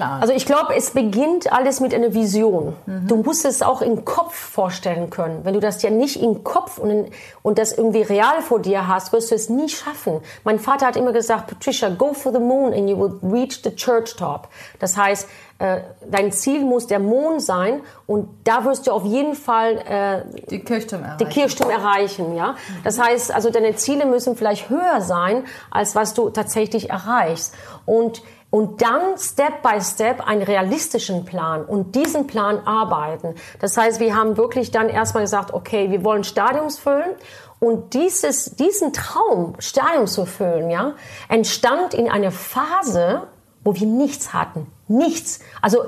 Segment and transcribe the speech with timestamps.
[0.00, 0.20] Plan.
[0.20, 2.74] Also ich glaube, es beginnt alles mit einer Vision.
[2.86, 3.06] Mhm.
[3.06, 5.44] Du musst es auch im Kopf vorstellen können.
[5.44, 7.10] Wenn du das ja nicht im Kopf und, in,
[7.42, 10.20] und das irgendwie real vor dir hast, wirst du es nie schaffen.
[10.44, 13.74] Mein Vater hat immer gesagt, Patricia, go for the moon and you will reach the
[13.74, 14.48] church top.
[14.78, 15.28] Das heißt,
[15.58, 20.40] äh, dein Ziel muss der Mond sein und da wirst du auf jeden Fall äh,
[20.48, 21.18] die Kirchturm erreichen.
[21.18, 22.54] Die Kirchturm erreichen, ja.
[22.82, 27.54] Das heißt, also deine Ziele müssen vielleicht höher sein, als was du tatsächlich erreichst.
[27.84, 33.34] Und und dann Step by Step einen realistischen Plan und diesen Plan arbeiten.
[33.60, 37.14] Das heißt, wir haben wirklich dann erstmal gesagt, okay, wir wollen Stadiums füllen
[37.60, 40.94] und dieses, diesen Traum, Stadium zu füllen, ja,
[41.28, 43.28] entstand in einer Phase,
[43.62, 44.66] wo wir nichts hatten.
[44.88, 45.40] Nichts.
[45.60, 45.84] Also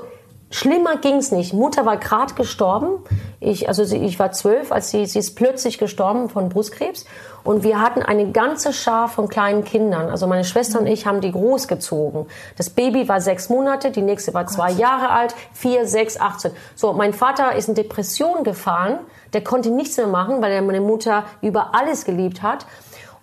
[0.53, 1.51] Schlimmer ging's nicht.
[1.51, 3.03] Mutter war gerade gestorben.
[3.39, 7.05] Ich, also sie, ich war zwölf, als sie, sie ist plötzlich gestorben von Brustkrebs.
[7.43, 10.11] Und wir hatten eine ganze Schar von kleinen Kindern.
[10.11, 12.27] Also meine Schwester und ich haben die großgezogen.
[12.55, 16.51] Das Baby war sechs Monate, die nächste war zwei Jahre alt, vier, sechs, achtzehn.
[16.75, 18.99] So, mein Vater ist in Depression gefahren.
[19.33, 22.67] Der konnte nichts mehr machen, weil er meine Mutter über alles geliebt hat.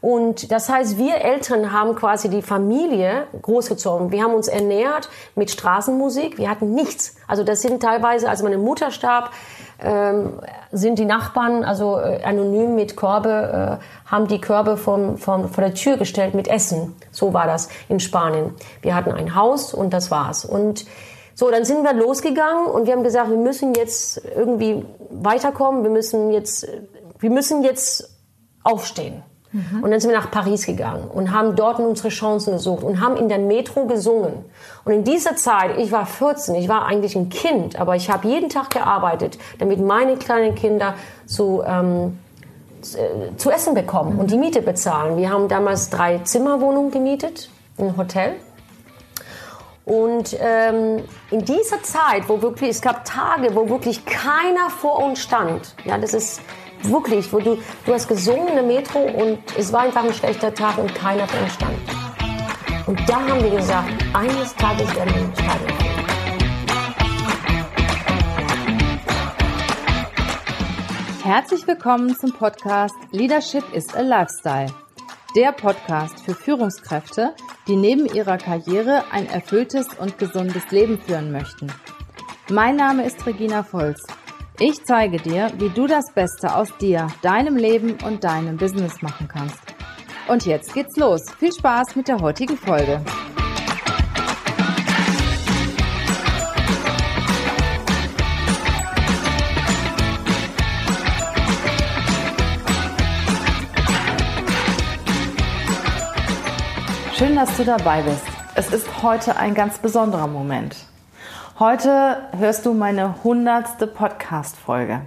[0.01, 4.11] Und das heißt, wir Eltern haben quasi die Familie großgezogen.
[4.11, 6.39] Wir haben uns ernährt mit Straßenmusik.
[6.39, 7.17] Wir hatten nichts.
[7.29, 9.31] Also das sind teilweise, als meine Mutter starb,
[9.83, 10.41] ähm,
[10.73, 15.65] sind die Nachbarn also äh, anonym mit Körbe, äh, haben die Körbe vom, vom, vor
[15.65, 16.97] der Tür gestellt mit Essen.
[17.11, 18.55] So war das in Spanien.
[18.81, 20.47] Wir hatten ein Haus und das war's.
[20.47, 20.87] Und
[21.35, 25.83] so, dann sind wir losgegangen und wir haben gesagt, wir müssen jetzt irgendwie weiterkommen.
[25.83, 26.67] Wir müssen jetzt,
[27.19, 28.17] wir müssen jetzt
[28.63, 29.23] aufstehen.
[29.53, 29.83] Mhm.
[29.83, 33.17] Und dann sind wir nach Paris gegangen und haben dort unsere Chancen gesucht und haben
[33.17, 34.45] in der Metro gesungen.
[34.85, 38.29] Und in dieser Zeit, ich war 14, ich war eigentlich ein Kind, aber ich habe
[38.29, 40.95] jeden Tag gearbeitet, damit meine kleinen Kinder
[41.27, 42.19] zu, ähm,
[42.83, 44.21] äh, zu essen bekommen mhm.
[44.21, 45.17] und die Miete bezahlen.
[45.17, 48.37] Wir haben damals drei Zimmerwohnungen gemietet, ein Hotel.
[49.85, 55.19] Und ähm, in dieser Zeit, wo wirklich, es gab Tage, wo wirklich keiner vor uns
[55.19, 55.75] stand.
[55.85, 56.41] Ja, das ist
[56.83, 60.53] Wirklich, wo du, du hast gesungen in der Metro und es war einfach ein schlechter
[60.55, 61.77] Tag und keiner von uns stand.
[62.87, 65.79] Und da haben wir gesagt, eines Tages werden wir Stadion
[71.23, 74.73] Herzlich willkommen zum Podcast Leadership is a Lifestyle.
[75.37, 77.35] Der Podcast für Führungskräfte,
[77.69, 81.71] die neben ihrer Karriere ein erfülltes und gesundes Leben führen möchten.
[82.51, 84.03] Mein Name ist Regina Volz
[84.61, 89.27] ich zeige dir, wie du das Beste aus dir, deinem Leben und deinem Business machen
[89.27, 89.59] kannst.
[90.29, 91.23] Und jetzt geht's los.
[91.39, 93.01] Viel Spaß mit der heutigen Folge.
[107.17, 108.25] Schön, dass du dabei bist.
[108.55, 110.77] Es ist heute ein ganz besonderer Moment.
[111.61, 115.03] Heute hörst du meine hundertste Podcast-Folge.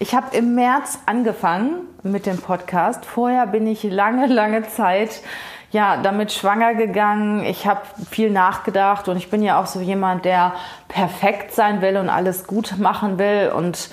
[0.00, 3.06] Ich habe im März angefangen mit dem Podcast.
[3.06, 5.22] Vorher bin ich lange, lange Zeit
[5.70, 7.44] ja damit schwanger gegangen.
[7.44, 10.52] Ich habe viel nachgedacht und ich bin ja auch so jemand, der
[10.88, 13.90] perfekt sein will und alles gut machen will und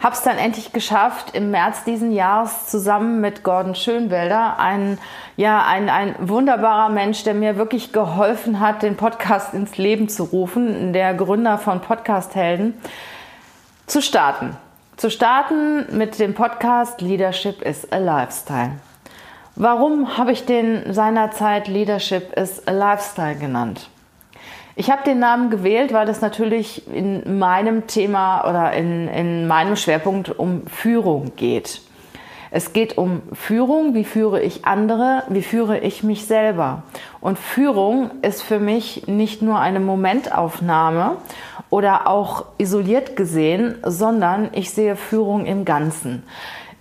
[0.00, 4.98] habe es dann endlich geschafft, im März diesen Jahres zusammen mit Gordon Schönwelder, ein,
[5.36, 10.24] ja, ein, ein wunderbarer Mensch, der mir wirklich geholfen hat, den Podcast ins Leben zu
[10.24, 12.80] rufen, der Gründer von Podcast Helden,
[13.86, 14.56] zu starten.
[14.96, 18.72] Zu starten mit dem Podcast Leadership is a Lifestyle.
[19.56, 23.90] Warum habe ich den seinerzeit Leadership is a Lifestyle genannt?
[24.76, 29.76] Ich habe den Namen gewählt, weil es natürlich in meinem Thema oder in, in meinem
[29.76, 31.82] Schwerpunkt um Führung geht.
[32.52, 36.82] Es geht um Führung, wie führe ich andere, wie führe ich mich selber.
[37.20, 41.16] Und Führung ist für mich nicht nur eine Momentaufnahme
[41.68, 46.24] oder auch isoliert gesehen, sondern ich sehe Führung im Ganzen.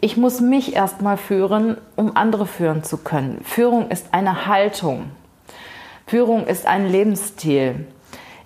[0.02, 3.42] Ich muss mich erstmal führen, um andere führen zu können.
[3.44, 5.12] Führung ist eine Haltung.
[6.10, 7.86] Führung ist ein Lebensstil.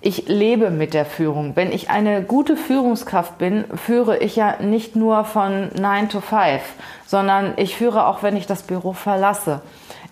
[0.02, 1.56] Ich lebe mit der Führung.
[1.56, 6.60] Wenn ich eine gute Führungskraft bin, führe ich ja nicht nur von 9 to 5,
[7.06, 9.62] sondern ich führe auch, wenn ich das Büro verlasse.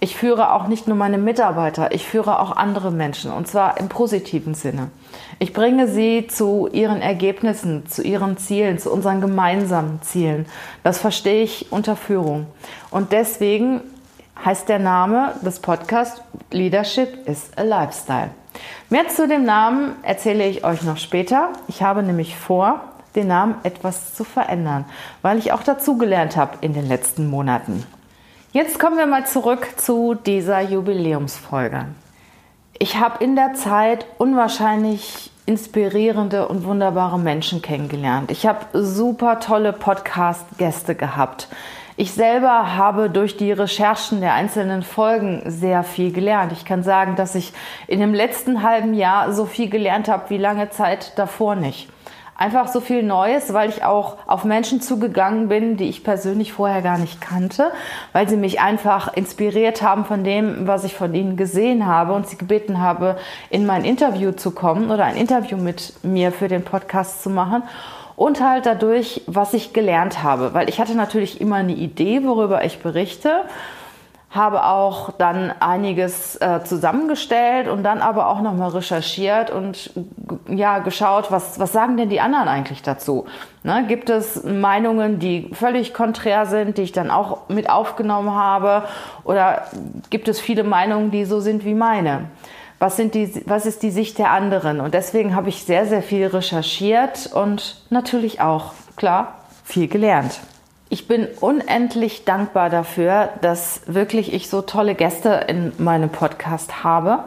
[0.00, 3.90] Ich führe auch nicht nur meine Mitarbeiter, ich führe auch andere Menschen und zwar im
[3.90, 4.88] positiven Sinne.
[5.38, 10.46] Ich bringe sie zu ihren Ergebnissen, zu ihren Zielen, zu unseren gemeinsamen Zielen.
[10.82, 12.46] Das verstehe ich unter Führung.
[12.90, 13.82] Und deswegen
[14.44, 18.30] heißt der Name des Podcasts Leadership is a Lifestyle.
[18.90, 21.50] Mehr zu dem Namen erzähle ich euch noch später.
[21.68, 22.80] Ich habe nämlich vor,
[23.14, 24.84] den Namen etwas zu verändern,
[25.22, 27.84] weil ich auch dazugelernt habe in den letzten Monaten.
[28.52, 31.86] Jetzt kommen wir mal zurück zu dieser Jubiläumsfolge.
[32.78, 38.30] Ich habe in der Zeit unwahrscheinlich inspirierende und wunderbare Menschen kennengelernt.
[38.30, 41.48] Ich habe super tolle Podcast-Gäste gehabt.
[41.96, 46.52] Ich selber habe durch die Recherchen der einzelnen Folgen sehr viel gelernt.
[46.52, 47.52] Ich kann sagen, dass ich
[47.86, 51.88] in dem letzten halben Jahr so viel gelernt habe wie lange Zeit davor nicht
[52.42, 56.82] einfach so viel Neues, weil ich auch auf Menschen zugegangen bin, die ich persönlich vorher
[56.82, 57.70] gar nicht kannte,
[58.12, 62.26] weil sie mich einfach inspiriert haben von dem, was ich von ihnen gesehen habe und
[62.26, 63.16] sie gebeten habe,
[63.48, 67.62] in mein Interview zu kommen oder ein Interview mit mir für den Podcast zu machen
[68.16, 72.64] und halt dadurch, was ich gelernt habe, weil ich hatte natürlich immer eine Idee, worüber
[72.64, 73.42] ich berichte
[74.32, 79.92] habe auch dann einiges äh, zusammengestellt und dann aber auch nochmal recherchiert und
[80.48, 83.26] ja geschaut, was, was sagen denn die anderen eigentlich dazu?
[83.62, 88.84] Ne, gibt es Meinungen, die völlig konträr sind, die ich dann auch mit aufgenommen habe?
[89.24, 89.66] Oder
[90.08, 92.30] gibt es viele Meinungen, die so sind wie meine?
[92.82, 94.80] Was, sind die, was ist die Sicht der anderen?
[94.80, 100.40] Und deswegen habe ich sehr, sehr viel recherchiert und natürlich auch, klar, viel gelernt.
[100.88, 107.22] Ich bin unendlich dankbar dafür, dass wirklich ich so tolle Gäste in meinem Podcast habe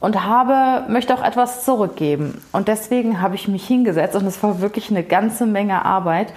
[0.00, 2.42] und habe, möchte auch etwas zurückgeben.
[2.50, 6.32] Und deswegen habe ich mich hingesetzt und es war wirklich eine ganze Menge Arbeit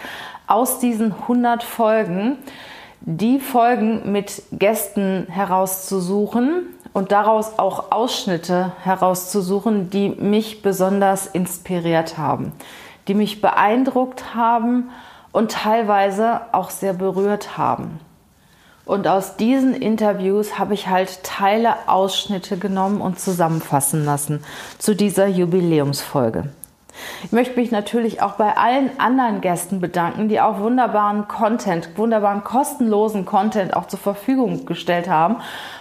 [0.45, 2.38] aus diesen 100 Folgen,
[3.01, 12.54] die Folgen mit Gästen herauszusuchen und daraus auch Ausschnitte herauszusuchen, die mich besonders inspiriert haben,
[13.07, 14.90] die mich beeindruckt haben
[15.31, 18.00] und teilweise auch sehr berührt haben.
[18.86, 24.44] Und aus diesen Interviews habe ich halt Teile, Ausschnitte genommen und zusammenfassen lassen
[24.78, 26.50] zu dieser Jubiläumsfolge.
[27.24, 32.44] Ich möchte mich natürlich auch bei allen anderen Gästen bedanken, die auch wunderbaren Content, wunderbaren
[32.44, 35.38] kostenlosen Content auch zur Verfügung gestellt haben,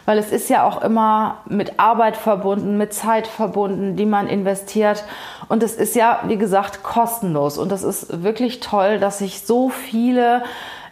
[0.06, 5.04] weil es ist ja auch immer mit Arbeit verbunden, mit Zeit verbunden, die man investiert.
[5.48, 7.58] Und es ist ja, wie gesagt, kostenlos.
[7.58, 10.42] Und das ist wirklich toll, dass sich so viele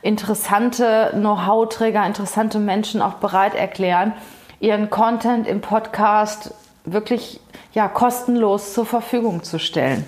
[0.03, 4.13] interessante Know-how-Träger, interessante Menschen auch bereit erklären,
[4.61, 7.41] ihren Content im Podcast wirklich
[7.73, 10.05] ja, kostenlos zur Verfügung zu stellen.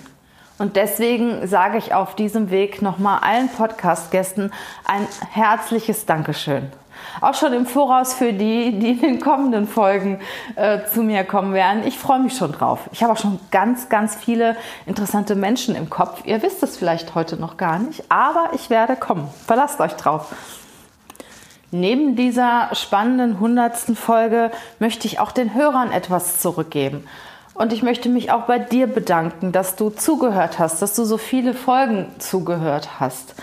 [0.59, 4.53] Und deswegen sage ich auf diesem Weg nochmal allen Podcast-Gästen
[4.85, 6.71] ein herzliches Dankeschön.
[7.21, 10.21] Auch schon im Voraus für die, die in den kommenden Folgen
[10.55, 11.87] äh, zu mir kommen werden.
[11.87, 12.89] Ich freue mich schon drauf.
[12.93, 16.23] Ich habe auch schon ganz, ganz viele interessante Menschen im Kopf.
[16.25, 19.29] Ihr wisst es vielleicht heute noch gar nicht, aber ich werde kommen.
[19.47, 20.33] Verlasst euch drauf.
[21.75, 27.07] Neben dieser spannenden hundertsten Folge möchte ich auch den Hörern etwas zurückgeben.
[27.55, 31.17] Und ich möchte mich auch bei dir bedanken, dass du zugehört hast, dass du so
[31.17, 33.37] viele Folgen zugehört hast.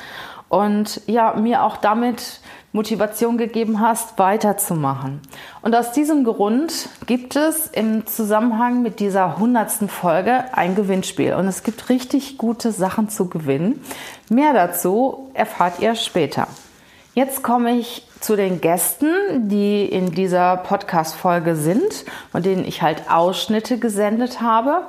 [0.48, 2.40] Und ja, mir auch damit
[2.72, 5.22] Motivation gegeben hast, weiterzumachen.
[5.64, 11.34] Und aus diesem Grund gibt es im Zusammenhang mit dieser hundertsten Folge ein Gewinnspiel.
[11.34, 13.84] Und es gibt richtig gute Sachen zu gewinnen.
[14.30, 16.48] Mehr dazu erfahrt ihr später.
[17.16, 23.10] Jetzt komme ich zu den Gästen, die in dieser Podcast-Folge sind und denen ich halt
[23.10, 24.82] Ausschnitte gesendet habe.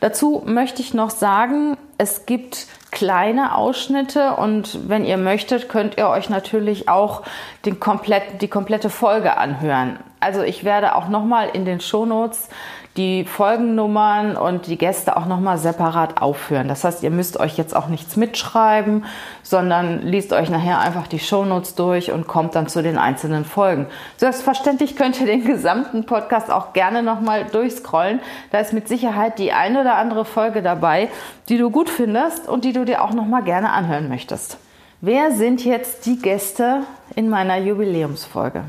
[0.00, 6.08] Dazu möchte ich noch sagen, es gibt kleine Ausschnitte und wenn ihr möchtet, könnt ihr
[6.08, 7.22] euch natürlich auch
[7.64, 9.98] den komplett, die komplette Folge anhören.
[10.20, 12.48] Also ich werde auch nochmal in den Shownotes
[12.96, 16.66] die Folgennummern und die Gäste auch nochmal separat aufführen.
[16.66, 19.04] Das heißt, ihr müsst euch jetzt auch nichts mitschreiben,
[19.42, 23.86] sondern liest euch nachher einfach die Shownotes durch und kommt dann zu den einzelnen Folgen.
[24.16, 28.20] Selbstverständlich könnt ihr den gesamten Podcast auch gerne nochmal durchscrollen.
[28.50, 31.08] Da ist mit Sicherheit die eine oder andere Folge dabei,
[31.48, 34.58] die du gut findest und die du dir auch nochmal gerne anhören möchtest.
[35.00, 36.82] Wer sind jetzt die Gäste
[37.14, 38.64] in meiner Jubiläumsfolge?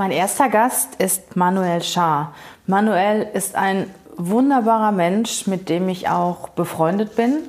[0.00, 2.32] Mein erster Gast ist Manuel Schaar.
[2.66, 7.40] Manuel ist ein wunderbarer Mensch, mit dem ich auch befreundet bin.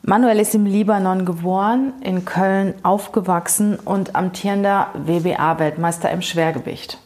[0.00, 6.98] Manuel ist im Libanon geboren, in Köln aufgewachsen und amtierender WBA-Weltmeister im Schwergewicht.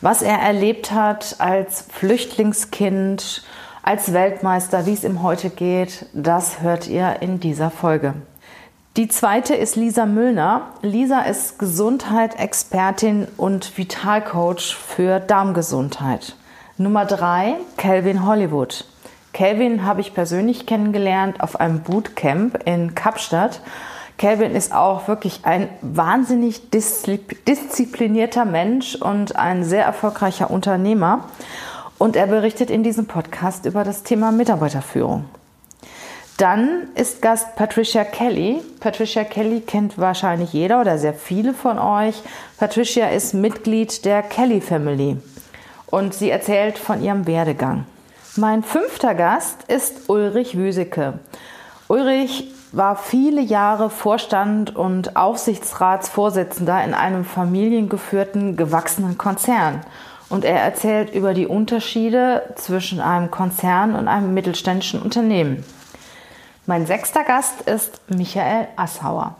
[0.00, 3.44] Was er erlebt hat als Flüchtlingskind,
[3.82, 8.14] als Weltmeister, wie es ihm heute geht, das hört ihr in dieser Folge.
[8.96, 10.62] Die zweite ist Lisa Müllner.
[10.82, 16.34] Lisa ist Gesundheitsexpertin und Vitalcoach für Darmgesundheit.
[16.76, 18.84] Nummer drei, Calvin Hollywood.
[19.32, 23.60] Calvin habe ich persönlich kennengelernt auf einem Bootcamp in Kapstadt.
[24.18, 31.26] Calvin ist auch wirklich ein wahnsinnig disziplinierter Mensch und ein sehr erfolgreicher Unternehmer.
[31.96, 35.26] Und er berichtet in diesem Podcast über das Thema Mitarbeiterführung.
[36.40, 38.62] Dann ist Gast Patricia Kelly.
[38.80, 42.22] Patricia Kelly kennt wahrscheinlich jeder oder sehr viele von euch.
[42.56, 45.18] Patricia ist Mitglied der Kelly Family.
[45.90, 47.84] und sie erzählt von ihrem Werdegang.
[48.36, 51.18] Mein fünfter Gast ist Ulrich Wüsecke.
[51.88, 59.82] Ulrich war viele Jahre Vorstand und Aufsichtsratsvorsitzender in einem familiengeführten, gewachsenen Konzern.
[60.30, 65.64] Und er erzählt über die Unterschiede zwischen einem Konzern und einem mittelständischen Unternehmen.
[66.70, 69.34] Mein sechster Gast ist Michael Assauer.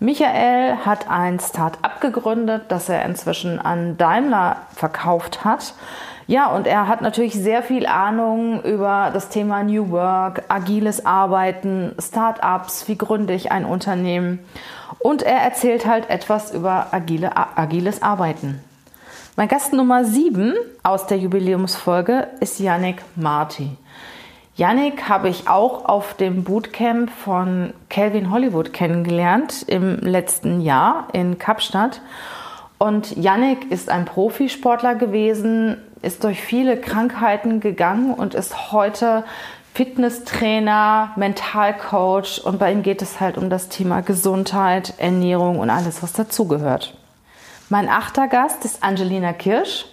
[0.00, 5.74] Michael hat ein Start-up gegründet, das er inzwischen an Daimler verkauft hat.
[6.26, 11.94] Ja, und er hat natürlich sehr viel Ahnung über das Thema New Work, agiles Arbeiten,
[11.98, 14.38] Start-ups, wie gründe ich ein Unternehmen.
[14.98, 18.64] Und er erzählt halt etwas über agile, agiles Arbeiten.
[19.36, 23.76] Mein Gast Nummer 7 aus der Jubiläumsfolge ist Yannick Marti.
[24.54, 31.38] Yannick habe ich auch auf dem Bootcamp von Calvin Hollywood kennengelernt im letzten Jahr in
[31.38, 32.02] Kapstadt.
[32.76, 39.24] Und Yannick ist ein Profisportler gewesen, ist durch viele Krankheiten gegangen und ist heute
[39.72, 46.02] Fitnesstrainer, Mentalcoach und bei ihm geht es halt um das Thema Gesundheit, Ernährung und alles,
[46.02, 46.94] was dazugehört.
[47.70, 49.86] Mein achter Gast ist Angelina Kirsch.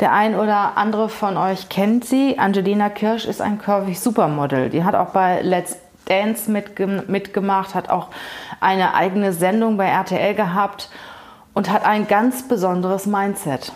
[0.00, 2.38] Der ein oder andere von euch kennt sie.
[2.38, 4.70] Angelina Kirsch ist ein Curvy Supermodel.
[4.70, 8.08] Die hat auch bei Let's Dance mitgemacht, hat auch
[8.60, 10.90] eine eigene Sendung bei RTL gehabt
[11.54, 13.72] und hat ein ganz besonderes Mindset.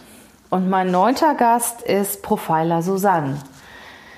[0.51, 3.39] Und mein neunter Gast ist Profiler Susanne.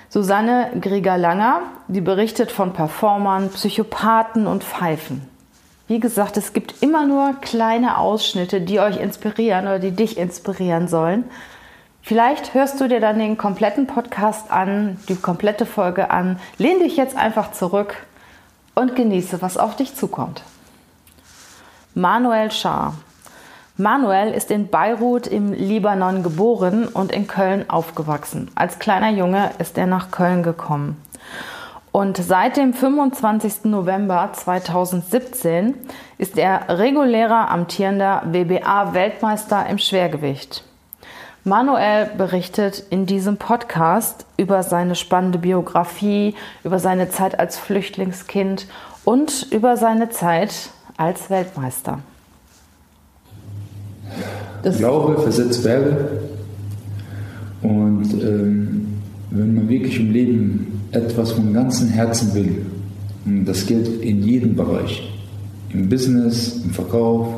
[0.08, 5.28] Susanne Grieger-Langer, die berichtet von Performern, Psychopathen und Pfeifen.
[5.86, 10.88] Wie gesagt, es gibt immer nur kleine Ausschnitte, die euch inspirieren oder die dich inspirieren
[10.88, 11.24] sollen.
[12.10, 16.96] Vielleicht hörst du dir dann den kompletten Podcast an, die komplette Folge an, lehn dich
[16.96, 17.94] jetzt einfach zurück
[18.74, 20.42] und genieße, was auf dich zukommt.
[21.94, 22.94] Manuel Schaar.
[23.76, 28.50] Manuel ist in Beirut im Libanon geboren und in Köln aufgewachsen.
[28.56, 31.00] Als kleiner Junge ist er nach Köln gekommen.
[31.92, 33.66] Und seit dem 25.
[33.66, 35.76] November 2017
[36.18, 40.64] ist er regulärer amtierender WBA-Weltmeister im Schwergewicht.
[41.44, 48.66] Manuel berichtet in diesem Podcast über seine spannende Biografie, über seine Zeit als Flüchtlingskind
[49.06, 50.52] und über seine Zeit
[50.98, 52.00] als Weltmeister.
[54.62, 56.20] Das Glaube versetzt Berge
[57.62, 62.66] und ähm, wenn man wirklich im Leben etwas von ganzem Herzen will,
[63.24, 65.10] und das gilt in jedem Bereich,
[65.72, 67.28] im Business, im Verkauf,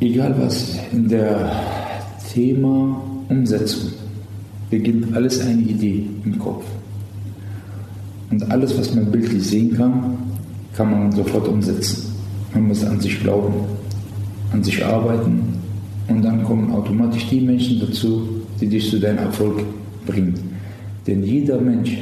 [0.00, 1.52] egal was, in der
[2.32, 2.98] Thema
[3.28, 3.90] Umsetzung
[4.70, 6.64] beginnt alles eine Idee im Kopf.
[8.30, 10.16] Und alles, was man bildlich sehen kann,
[10.74, 12.10] kann man sofort umsetzen.
[12.54, 13.52] Man muss an sich glauben,
[14.50, 15.42] an sich arbeiten
[16.08, 18.26] und dann kommen automatisch die Menschen dazu,
[18.58, 19.62] die dich zu deinem Erfolg
[20.06, 20.34] bringen.
[21.06, 21.98] Denn jeder Mensch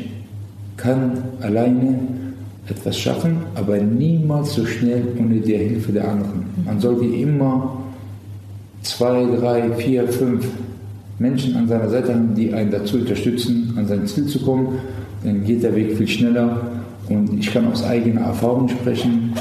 [0.77, 1.99] kann alleine
[2.69, 6.45] etwas schaffen, aber niemals so schnell ohne die Hilfe der anderen.
[6.65, 7.81] Man sollte immer
[8.83, 10.47] zwei, drei, vier, fünf
[11.19, 14.79] Menschen an seiner Seite haben, die einen dazu unterstützen, an sein Ziel zu kommen,
[15.23, 16.63] dann geht der Weg viel schneller.
[17.09, 19.35] Und ich kann aus eigener Erfahrung sprechen.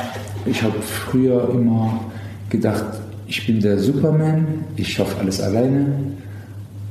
[0.46, 2.00] Ich habe früher immer
[2.50, 2.86] gedacht,
[3.28, 5.86] ich bin der Superman, ich schaffe alles alleine.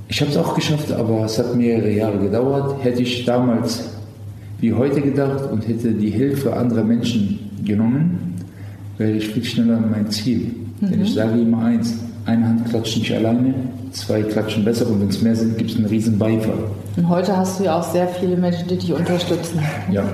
[0.09, 2.83] Ich habe es auch geschafft, aber es hat mehrere Jahre gedauert.
[2.83, 3.85] Hätte ich damals
[4.61, 8.37] wie heute gedacht und hätte die Hilfe anderer Menschen genommen,
[8.97, 10.53] wäre ich viel schneller an mein Ziel.
[10.81, 10.91] Mhm.
[10.91, 13.55] Denn ich sage immer eins, eine Hand klatscht nicht alleine,
[13.93, 16.65] zwei klatschen besser und wenn es mehr sind, gibt es einen riesen Beifall.
[16.97, 19.63] Und heute hast du ja auch sehr viele Menschen, die dich unterstützen.
[19.91, 20.05] Ja.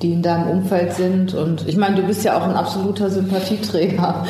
[0.00, 1.34] Die in deinem Umfeld sind.
[1.34, 4.24] Und ich meine, du bist ja auch ein absoluter Sympathieträger.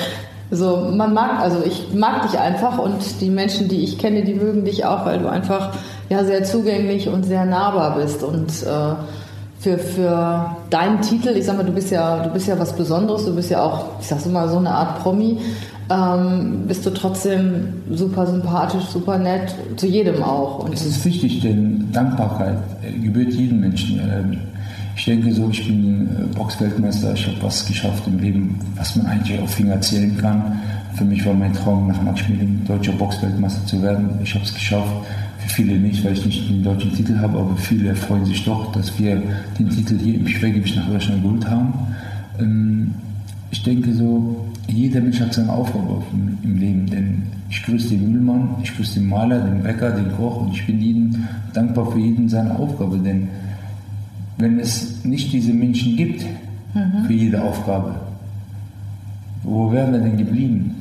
[0.50, 4.34] Also man mag, also ich mag dich einfach und die Menschen, die ich kenne, die
[4.34, 5.70] mögen dich auch, weil du einfach
[6.10, 8.22] ja sehr zugänglich und sehr nahbar bist.
[8.22, 8.94] Und äh,
[9.60, 13.24] für, für deinen Titel, ich sag mal, du bist ja, du bist ja was Besonderes,
[13.24, 15.38] du bist ja auch, ich sag's immer, so eine Art Promi
[15.92, 20.60] ähm, bist du trotzdem super sympathisch, super nett, zu jedem auch.
[20.60, 22.58] Und es ist wichtig, denn Dankbarkeit
[23.02, 23.98] gebührt jedem Menschen.
[23.98, 24.38] Ähm,
[24.96, 29.06] ich denke so, ich bin äh, Boxweltmeister, ich habe was geschafft im Leben, was man
[29.06, 30.60] eigentlich auf Finger zählen kann.
[30.94, 34.10] Für mich war mein Traum, nach Max Schmeling deutscher Boxweltmeister zu werden.
[34.22, 34.92] Ich habe es geschafft.
[35.38, 38.70] Für viele nicht, weil ich nicht den deutschen Titel habe, aber viele freuen sich doch,
[38.72, 39.20] dass wir
[39.58, 41.72] den Titel hier im Schwergewicht nach Deutschland geholt haben.
[42.38, 42.94] Ähm,
[43.50, 46.02] ich denke so, jeder Mensch hat seine Aufgabe
[46.42, 50.42] im Leben, denn ich grüße den Müllmann, ich grüße den Maler, den Bäcker, den Koch
[50.42, 53.28] und ich bin jedem dankbar für jeden seine Aufgabe, denn
[54.38, 56.24] wenn es nicht diese Menschen gibt
[56.74, 57.04] mhm.
[57.06, 57.94] für jede Aufgabe,
[59.42, 60.74] wo wären wir denn geblieben?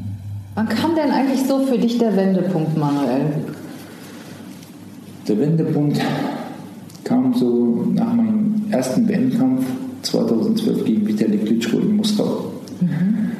[0.55, 3.25] Wann kam denn eigentlich so für dich der Wendepunkt, Manuel?
[5.31, 6.01] der Wendepunkt
[7.03, 9.65] kam so nach meinem ersten WM-Kampf
[10.01, 12.51] 2012 gegen Vitali Klitschko in Moskau.
[12.81, 13.31] Mhm.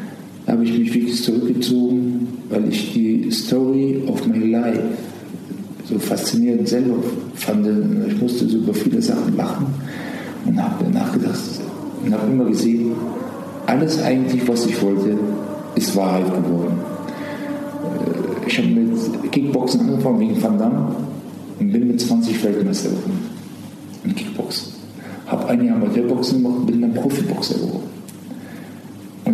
[0.52, 4.82] Habe ich mich wirklich zurückgezogen, weil ich die Story of my life
[5.86, 6.98] so faszinierend selber
[7.36, 7.66] fand.
[8.10, 9.68] Ich musste so über viele Sachen lachen
[10.46, 11.40] und habe nachgedacht
[12.04, 12.92] und habe immer gesehen,
[13.66, 15.18] alles eigentlich, was ich wollte,
[15.76, 16.80] ist Wahrheit geworden.
[17.86, 20.96] Äh, ich habe mit Kickboxen angefangen wegen Van Damme
[21.62, 23.20] und bin mit 20 Weltmeister geworden
[24.04, 24.74] im Kickboxen.
[25.28, 28.01] Habe ein Jahr Amateurboxen gemacht und bin dann Profiboxer geworden.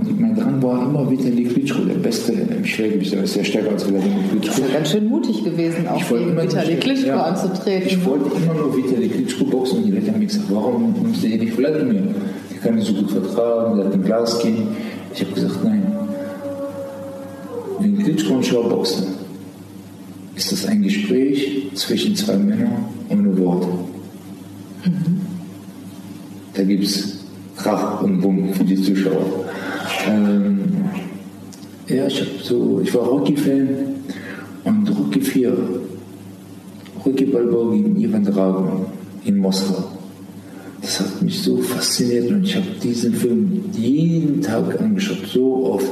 [0.05, 3.71] Und mein Drang war immer Vitali Klitschko, der Beste im Schwergewicht, der ist sehr stärker
[3.71, 4.47] als Vitali Klitschko.
[4.47, 7.87] Das ist ja ganz schön mutig gewesen, auch gegen Vitali Klitschko ja, anzutreten.
[7.87, 11.23] Ich wollte immer nur Vitali Klitschko boxen und die Leute haben mir gesagt, warum nimmst
[11.23, 12.03] du nicht Vladimir?
[12.51, 14.67] Der kann ihn so gut vertragen, der hat ein Glas gehen.
[15.13, 15.83] Ich habe gesagt, nein.
[17.79, 19.07] Wenn Klitschko und Schau boxen,
[20.35, 23.67] ist das ein Gespräch zwischen zwei Männern ohne Worte.
[24.85, 25.21] Mhm.
[26.53, 27.17] Da gibt es
[27.55, 29.45] Krach und Bumm für die Zuschauer.
[30.07, 30.59] Ähm,
[31.87, 33.69] ja, ich, so, ich war Rocky-Fan
[34.63, 35.53] und Rocky 4,
[37.05, 38.85] Rocky Balboa gegen Ivan Drago
[39.25, 39.83] in Moskau.
[40.81, 45.91] Das hat mich so fasziniert und ich habe diesen Film jeden Tag angeschaut, so oft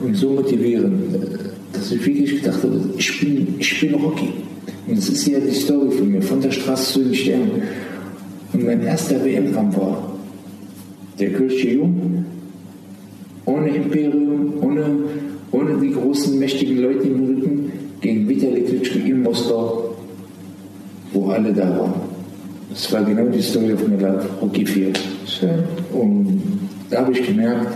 [0.00, 1.16] und so motivierend,
[1.72, 4.30] dass ich wirklich gedacht habe, ich bin, ich bin Rocky.
[4.86, 7.62] Und das ist ja die Story von mir, von der Straße zu den Sternen.
[8.52, 10.12] Und mein erster WM-Kampf war
[11.18, 12.23] der Kirche Jung
[13.46, 14.84] ohne Imperium, ohne,
[15.50, 19.94] ohne die großen, mächtigen Leute im Rücken, gegen Vitali Klitschko in Moskau,
[21.12, 21.94] wo alle da waren.
[22.70, 24.92] Das war genau die Story auf meiner Rocky 4.
[25.26, 25.50] Schön.
[25.92, 26.42] Und
[26.90, 27.68] da habe ich gemerkt,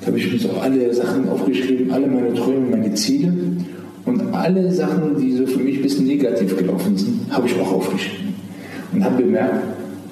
[0.00, 3.32] da habe ich mir so alle Sachen aufgeschrieben, alle meine Träume, meine Ziele
[4.04, 7.72] und alle Sachen, die so für mich ein bisschen negativ gelaufen sind, habe ich auch
[7.72, 8.34] aufgeschrieben.
[8.92, 9.62] Und habe bemerkt,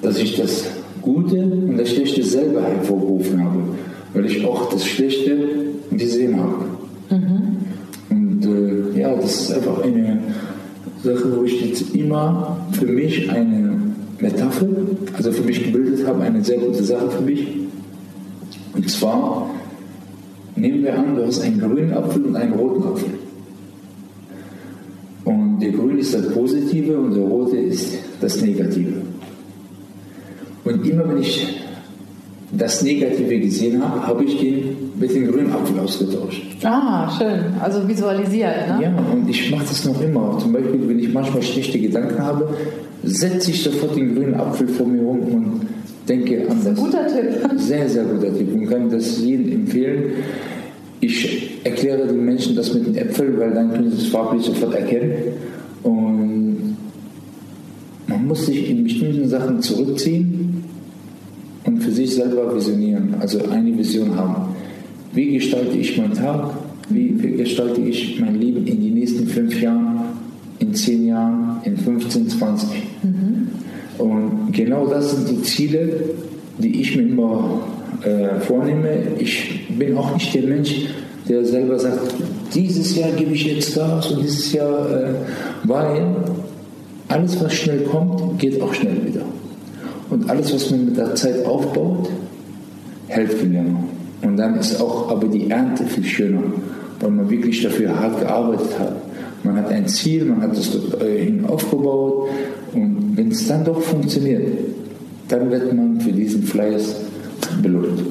[0.01, 0.65] dass ich das
[1.07, 3.59] Gute und das Schlechte selber hervorgerufen habe,
[4.13, 5.37] weil ich auch das Schlechte
[5.89, 6.65] gesehen habe.
[7.09, 7.57] Mhm.
[8.09, 10.19] Und äh, ja, das ist einfach eine
[11.01, 13.79] Sache, wo ich jetzt immer für mich eine
[14.19, 14.67] Metapher,
[15.15, 17.47] also für mich gebildet habe, eine sehr gute Sache für mich.
[18.75, 19.49] Und zwar
[20.57, 23.09] nehmen wir an, du hast einen grünen Apfel und einen roten Apfel.
[25.23, 29.01] Und der grüne ist das Positive und der rote ist das Negative.
[30.67, 31.61] Und immer wenn ich
[32.51, 36.43] das Negative gesehen habe, habe ich den mit dem grünen Apfel ausgetauscht.
[36.63, 37.39] Ah, schön.
[37.61, 38.83] Also visualisiert, ne?
[38.83, 40.37] Ja, und ich mache das noch immer.
[40.39, 42.49] Zum Beispiel, wenn ich manchmal schlechte Gedanken habe,
[43.03, 45.61] setze ich sofort den grünen Apfel vor mir rum und
[46.07, 46.75] denke an das.
[46.75, 47.49] das guter Tipp.
[47.57, 50.11] Sehr, sehr guter Tipp und kann das jedem empfehlen.
[50.99, 54.73] Ich erkläre den Menschen das mit den Äpfeln, weil dann können sie es farblich sofort
[54.73, 55.11] erkennen.
[55.83, 56.77] Und
[58.07, 60.36] man muss sich in bestimmten Sachen zurückziehen
[62.07, 64.55] sich selber visionieren, also eine Vision haben.
[65.13, 66.51] Wie gestalte ich meinen Tag?
[66.89, 69.99] Wie gestalte ich mein Leben in die nächsten fünf Jahren,
[70.59, 72.69] in zehn Jahren, in 15, 20?
[73.03, 73.47] Mhm.
[73.97, 76.01] Und genau das sind die Ziele,
[76.57, 77.61] die ich mir immer
[78.03, 78.89] äh, vornehme.
[79.19, 80.87] Ich bin auch nicht der Mensch,
[81.27, 82.13] der selber sagt,
[82.53, 85.13] dieses Jahr gebe ich jetzt Gas und dieses Jahr, äh,
[85.63, 86.15] weil
[87.09, 89.21] alles, was schnell kommt, geht auch schnell wieder.
[90.09, 92.09] Und alles, was man mit der Zeit aufbaut,
[93.07, 93.83] hält viel länger.
[94.21, 96.43] Und dann ist auch aber die Ernte viel schöner,
[96.99, 98.95] weil man wirklich dafür hart gearbeitet hat.
[99.43, 102.29] Man hat ein Ziel, man hat das hin aufgebaut
[102.73, 104.57] und wenn es dann doch funktioniert,
[105.27, 106.95] dann wird man für diesen Fleiß
[107.61, 108.03] belohnt.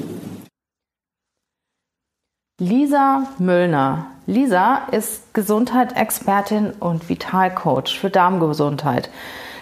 [2.58, 4.06] Lisa Müllner.
[4.26, 9.10] Lisa ist Gesundheitsexpertin und Vitalcoach für Darmgesundheit.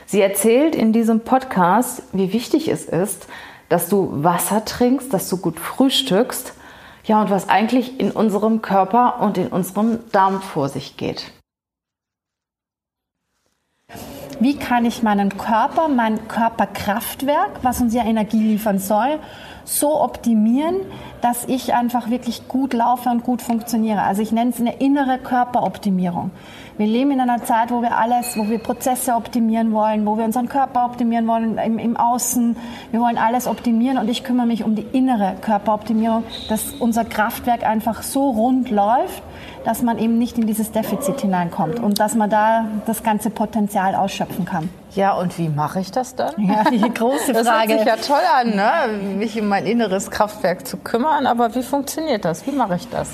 [0.06, 3.26] Sie erzählt in diesem Podcast, wie wichtig es ist,
[3.68, 6.52] dass du Wasser trinkst, dass du gut frühstückst,
[7.04, 11.32] ja, und was eigentlich in unserem Körper und in unserem Darm vor sich geht.
[14.40, 19.18] Wie kann ich meinen Körper, mein Körperkraftwerk, was uns ja Energie liefern soll,
[19.64, 20.76] so optimieren,
[21.20, 24.02] dass ich einfach wirklich gut laufe und gut funktioniere.
[24.02, 26.30] Also ich nenne es eine innere Körperoptimierung.
[26.76, 30.24] Wir leben in einer Zeit, wo wir alles, wo wir Prozesse optimieren wollen, wo wir
[30.24, 32.56] unseren Körper optimieren wollen im, im Außen.
[32.90, 37.64] Wir wollen alles optimieren und ich kümmere mich um die innere Körperoptimierung, dass unser Kraftwerk
[37.64, 39.22] einfach so rund läuft,
[39.64, 43.94] dass man eben nicht in dieses Defizit hineinkommt und dass man da das ganze Potenzial
[43.94, 44.68] ausschöpfen kann.
[44.94, 46.34] Ja, und wie mache ich das dann?
[46.38, 47.34] Ja, die große Frage.
[47.34, 49.16] Das hört sich ja toll an, ne?
[49.16, 52.46] mich um mein inneres Kraftwerk zu kümmern, aber wie funktioniert das?
[52.46, 53.10] Wie mache ich das?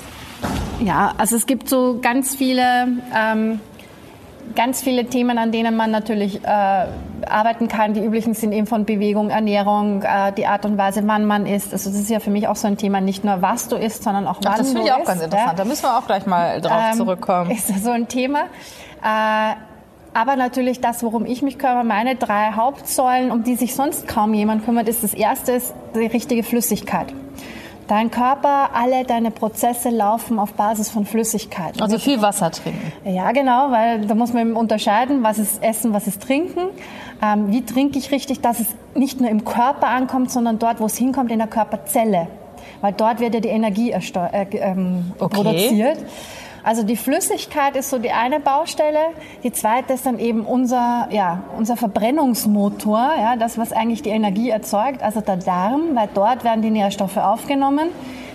[0.79, 3.59] Ja, also es gibt so ganz viele ähm,
[4.55, 7.93] ganz viele Themen, an denen man natürlich äh, arbeiten kann.
[7.93, 11.73] Die üblichen sind eben von Bewegung, Ernährung, äh, die Art und Weise, wann man isst.
[11.73, 14.03] Also das ist ja für mich auch so ein Thema, nicht nur was du isst,
[14.03, 15.51] sondern auch wann Ach, das du finde ich auch isst, ganz interessant.
[15.51, 15.55] Ja.
[15.55, 17.51] Da müssen wir auch gleich mal drauf Ähm, zurückkommen.
[17.51, 18.41] Ist so ein Thema.
[19.03, 19.55] Äh,
[20.13, 24.33] aber natürlich das, worum ich mich kümmere, meine drei Hauptsäulen, um die sich sonst kaum
[24.33, 27.13] jemand kümmert, ist das erste ist die richtige Flüssigkeit.
[27.91, 31.81] Dein Körper, alle deine Prozesse laufen auf Basis von Flüssigkeit.
[31.81, 32.93] Also viel Wasser trinken.
[33.03, 36.69] Ja, genau, weil da muss man eben unterscheiden, was ist Essen, was ist Trinken.
[37.21, 40.85] Ähm, wie trinke ich richtig, dass es nicht nur im Körper ankommt, sondern dort, wo
[40.85, 42.27] es hinkommt, in der Körperzelle.
[42.79, 43.99] Weil dort wird ja die Energie äh,
[44.53, 45.35] ähm, Okay.
[45.35, 45.97] produziert.
[46.63, 48.99] Also die Flüssigkeit ist so die eine Baustelle.
[49.43, 54.49] Die zweite ist dann eben unser, ja, unser Verbrennungsmotor, ja, das, was eigentlich die Energie
[54.49, 57.89] erzeugt, also der Darm, weil dort werden die Nährstoffe aufgenommen.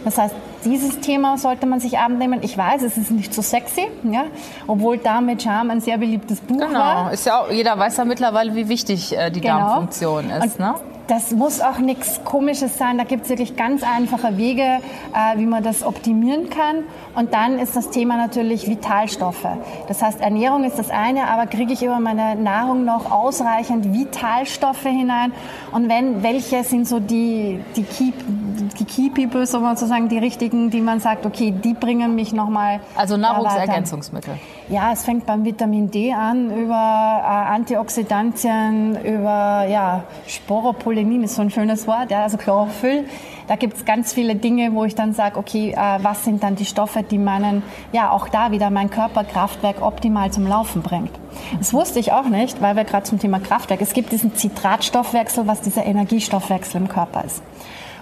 [0.05, 0.35] Das heißt,
[0.65, 2.41] dieses Thema sollte man sich abend nehmen.
[2.43, 4.25] Ich weiß, es ist nicht so sexy, ja,
[4.67, 6.79] obwohl Darm mit Charme ein sehr beliebtes Buch Genau.
[6.79, 7.13] war.
[7.13, 9.59] Ist ja auch, jeder weiß ja mittlerweile, wie wichtig äh, die Genau.
[9.59, 10.43] Darmfunktion ist.
[10.55, 10.75] Und Ne?
[11.07, 12.99] Das muss auch nichts Komisches sein.
[12.99, 16.85] Da gibt es wirklich ganz einfache Wege, äh, wie man das optimieren kann.
[17.15, 19.47] Und dann ist das Thema natürlich Vitalstoffe.
[19.87, 24.83] Das heißt, Ernährung ist das eine, aber kriege ich über meine Nahrung noch ausreichend Vitalstoffe
[24.83, 25.33] hinein?
[25.71, 28.13] Und wenn, welche sind so die, die Key,
[28.57, 33.17] die Key People, sozusagen die richtigen, die man sagt, okay, die bringen mich nochmal Also
[33.17, 34.35] Nahrungsergänzungsmittel.
[34.69, 41.43] ja, es fängt beim Vitamin D an, über äh, Antioxidantien, über ja, Sporopollenin ist so
[41.43, 43.05] ein schönes Wort, ja, also Chlorophyll.
[43.49, 46.65] Da gibt's ganz viele Dinge, wo ich dann sage, okay, äh, was sind dann die
[46.65, 51.13] Stoffe, die meinen, ja, auch da wieder mein Körperkraftwerk optimal zum Laufen bringt.
[51.59, 55.47] Das wusste ich auch nicht, weil wir gerade zum Thema Kraftwerk, es gibt diesen Zitratstoffwechsel,
[55.47, 57.43] was dieser Energiestoffwechsel im Körper ist.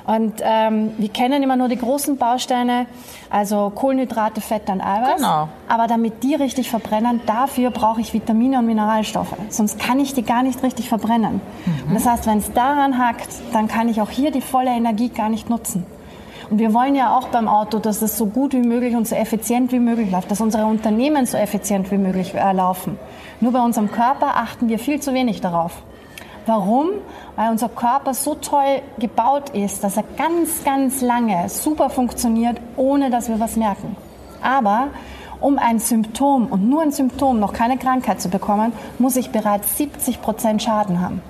[0.06, 2.86] Und ähm, wir kennen immer nur die großen Bausteine,
[3.30, 5.16] also Kohlenhydrate, Fette und Eiweiß.
[5.16, 5.48] Genau.
[5.66, 9.34] Aber damit die richtig verbrennen, dafür brauche ich Vitamine und Mineralstoffe.
[9.48, 11.40] Sonst kann ich die gar nicht richtig verbrennen.
[11.88, 15.08] Und das heißt, wenn es daran hackt, dann kann ich auch hier die volle Energie
[15.08, 15.86] gar nicht nutzen.
[16.50, 19.14] Und wir wollen ja auch beim Auto, dass es so gut wie möglich und so
[19.14, 22.98] effizient wie möglich läuft, dass unsere Unternehmen so effizient wie möglich äh, laufen.
[23.40, 25.82] Nur bei unserem Körper achten wir viel zu wenig darauf.
[26.46, 26.90] Warum?
[27.36, 33.10] Weil unser Körper so toll gebaut ist, dass er ganz, ganz lange super funktioniert, ohne
[33.10, 33.96] dass wir was merken.
[34.42, 34.88] Aber
[35.40, 39.76] um ein Symptom und nur ein Symptom, noch keine Krankheit zu bekommen, muss ich bereits
[39.76, 41.22] 70 Prozent Schaden haben.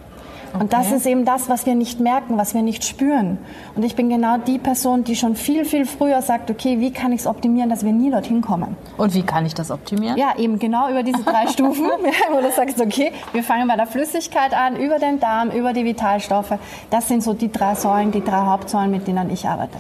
[0.59, 3.39] Und das ist eben das, was wir nicht merken, was wir nicht spüren.
[3.75, 7.11] Und ich bin genau die Person, die schon viel, viel früher sagt, okay, wie kann
[7.13, 8.77] ich es optimieren, dass wir nie dorthin kommen?
[8.97, 10.17] Und wie kann ich das optimieren?
[10.17, 11.87] Ja, eben genau über diese drei Stufen,
[12.33, 15.85] wo du sagst, okay, wir fangen bei der Flüssigkeit an, über den Darm, über die
[15.85, 16.55] Vitalstoffe.
[16.91, 19.79] Das sind so die drei Säulen, die drei Hauptsäulen, mit denen ich arbeite.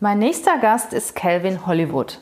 [0.00, 2.20] Mein nächster Gast ist Calvin Hollywood.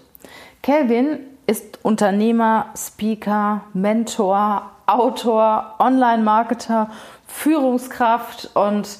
[0.62, 6.90] Calvin ist Unternehmer, Speaker, Mentor, Autor, Online-Marketer,
[7.26, 8.98] Führungskraft und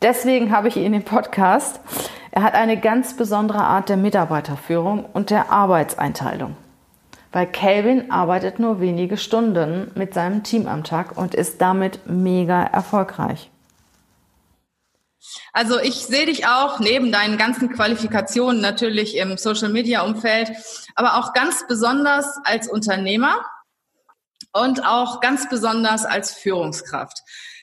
[0.00, 1.80] deswegen habe ich ihn im Podcast.
[2.32, 6.56] Er hat eine ganz besondere Art der Mitarbeiterführung und der Arbeitseinteilung.
[7.30, 12.62] Weil Calvin arbeitet nur wenige Stunden mit seinem Team am Tag und ist damit mega
[12.62, 13.51] erfolgreich.
[15.52, 20.52] Also ich sehe dich auch neben deinen ganzen Qualifikationen natürlich im Social-Media-Umfeld,
[20.94, 23.44] aber auch ganz besonders als Unternehmer
[24.52, 27.18] und auch ganz besonders als Führungskraft.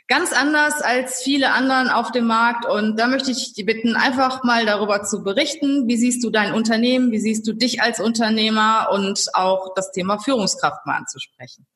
[0.07, 2.65] Ganz anders als viele anderen auf dem Markt.
[2.65, 5.87] Und da möchte ich dich bitten, einfach mal darüber zu berichten.
[5.87, 7.11] Wie siehst du dein Unternehmen?
[7.11, 8.89] Wie siehst du dich als Unternehmer?
[8.91, 11.67] Und auch das Thema Führungskraft mal anzusprechen.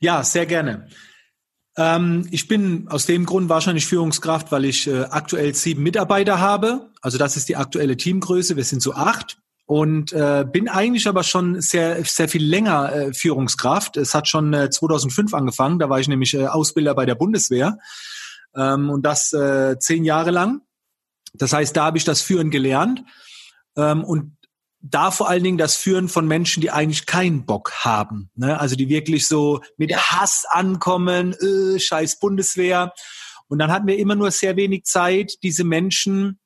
[0.00, 0.88] Ja, sehr gerne.
[1.76, 6.90] Ähm, ich bin aus dem Grund wahrscheinlich Führungskraft, weil ich äh, aktuell sieben Mitarbeiter habe.
[7.00, 8.56] Also das ist die aktuelle Teamgröße.
[8.56, 9.38] Wir sind so acht.
[9.66, 13.96] Und äh, bin eigentlich aber schon sehr, sehr viel länger äh, Führungskraft.
[13.96, 15.78] Es hat schon äh, 2005 angefangen.
[15.78, 17.78] Da war ich nämlich äh, Ausbilder bei der Bundeswehr.
[18.54, 20.60] Ähm, und das äh, zehn Jahre lang.
[21.32, 23.04] Das heißt, da habe ich das Führen gelernt.
[23.76, 24.36] Ähm, und
[24.86, 28.30] da vor allen Dingen das Führen von Menschen, die eigentlich keinen Bock haben.
[28.34, 28.60] Ne?
[28.60, 32.92] Also die wirklich so mit Hass ankommen, äh, scheiß Bundeswehr.
[33.48, 36.38] Und dann hatten wir immer nur sehr wenig Zeit, diese Menschen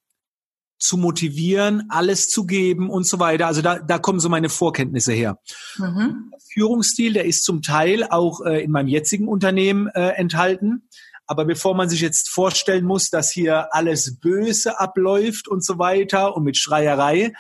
[0.79, 3.49] zu motivieren, alles zu geben und so weiter.
[3.49, 5.41] Also da, da kommen so meine Vorkenntnisse her.
[5.77, 6.33] Mhm.
[6.53, 10.89] Führungsstil, der ist zum Teil auch äh, in meinem jetzigen Unternehmen äh, enthalten.
[11.27, 16.37] Aber bevor man sich jetzt vorstellen muss, dass hier alles böse abläuft und so weiter
[16.37, 17.33] und mit Schreierei,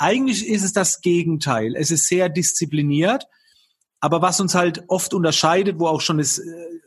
[0.00, 1.74] eigentlich ist es das Gegenteil.
[1.76, 3.26] Es ist sehr diszipliniert.
[4.00, 6.44] Aber was uns halt oft unterscheidet, wo auch schon das äh,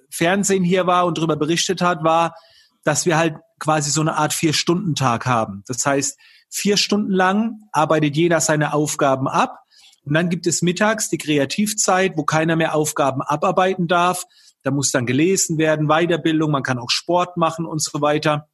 [0.09, 2.35] Fernsehen hier war und darüber berichtet hat, war,
[2.83, 5.63] dass wir halt quasi so eine Art Vier-Stunden-Tag haben.
[5.67, 6.17] Das heißt,
[6.49, 9.59] vier Stunden lang arbeitet jeder seine Aufgaben ab
[10.03, 14.23] Und dann gibt es mittags die Kreativzeit, wo keiner mehr Aufgaben abarbeiten darf.
[14.63, 18.49] Da muss dann gelesen werden, Weiterbildung, man kann auch Sport machen und so weiter.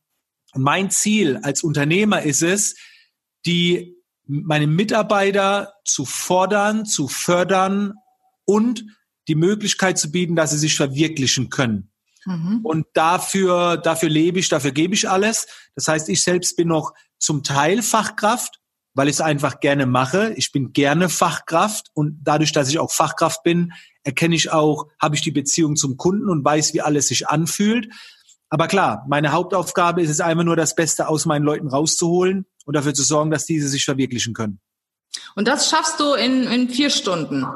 [0.54, 2.76] Und mein Ziel als Unternehmer ist es,
[3.46, 3.99] die
[4.30, 7.94] meine Mitarbeiter zu fordern, zu fördern
[8.46, 8.86] und
[9.28, 11.92] die Möglichkeit zu bieten, dass sie sich verwirklichen können.
[12.26, 12.60] Mhm.
[12.64, 15.48] Und dafür, dafür lebe ich, dafür gebe ich alles.
[15.76, 18.60] Das heißt, ich selbst bin noch zum Teil Fachkraft,
[18.94, 20.34] weil ich es einfach gerne mache.
[20.36, 25.16] Ich bin gerne Fachkraft und dadurch, dass ich auch Fachkraft bin, erkenne ich auch, habe
[25.16, 27.92] ich die Beziehung zum Kunden und weiß, wie alles sich anfühlt.
[28.50, 32.76] Aber klar, meine Hauptaufgabe ist es einfach nur, das Beste aus meinen Leuten rauszuholen und
[32.76, 34.60] dafür zu sorgen, dass diese sich verwirklichen können.
[35.34, 37.48] Und das schaffst du in, in vier Stunden?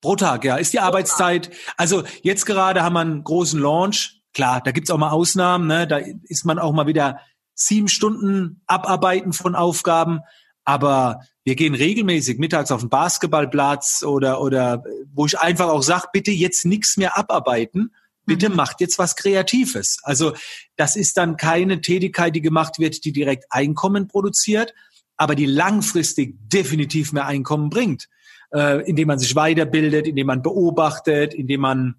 [0.00, 1.50] Pro Tag, ja, ist die Arbeitszeit.
[1.76, 4.20] Also jetzt gerade haben wir einen großen Launch.
[4.34, 5.68] Klar, da gibt's auch mal Ausnahmen.
[5.68, 5.86] Ne?
[5.86, 7.20] Da ist man auch mal wieder
[7.54, 10.18] sieben Stunden abarbeiten von Aufgaben.
[10.64, 14.82] Aber wir gehen regelmäßig mittags auf den Basketballplatz oder, oder
[15.14, 17.94] wo ich einfach auch sage, bitte jetzt nichts mehr abarbeiten.
[18.26, 18.56] Bitte mhm.
[18.56, 19.98] macht jetzt was Kreatives.
[20.02, 20.34] Also
[20.76, 24.74] das ist dann keine Tätigkeit, die gemacht wird, die direkt Einkommen produziert,
[25.16, 28.08] aber die langfristig definitiv mehr Einkommen bringt,
[28.52, 31.94] äh, indem man sich weiterbildet, indem man beobachtet, indem man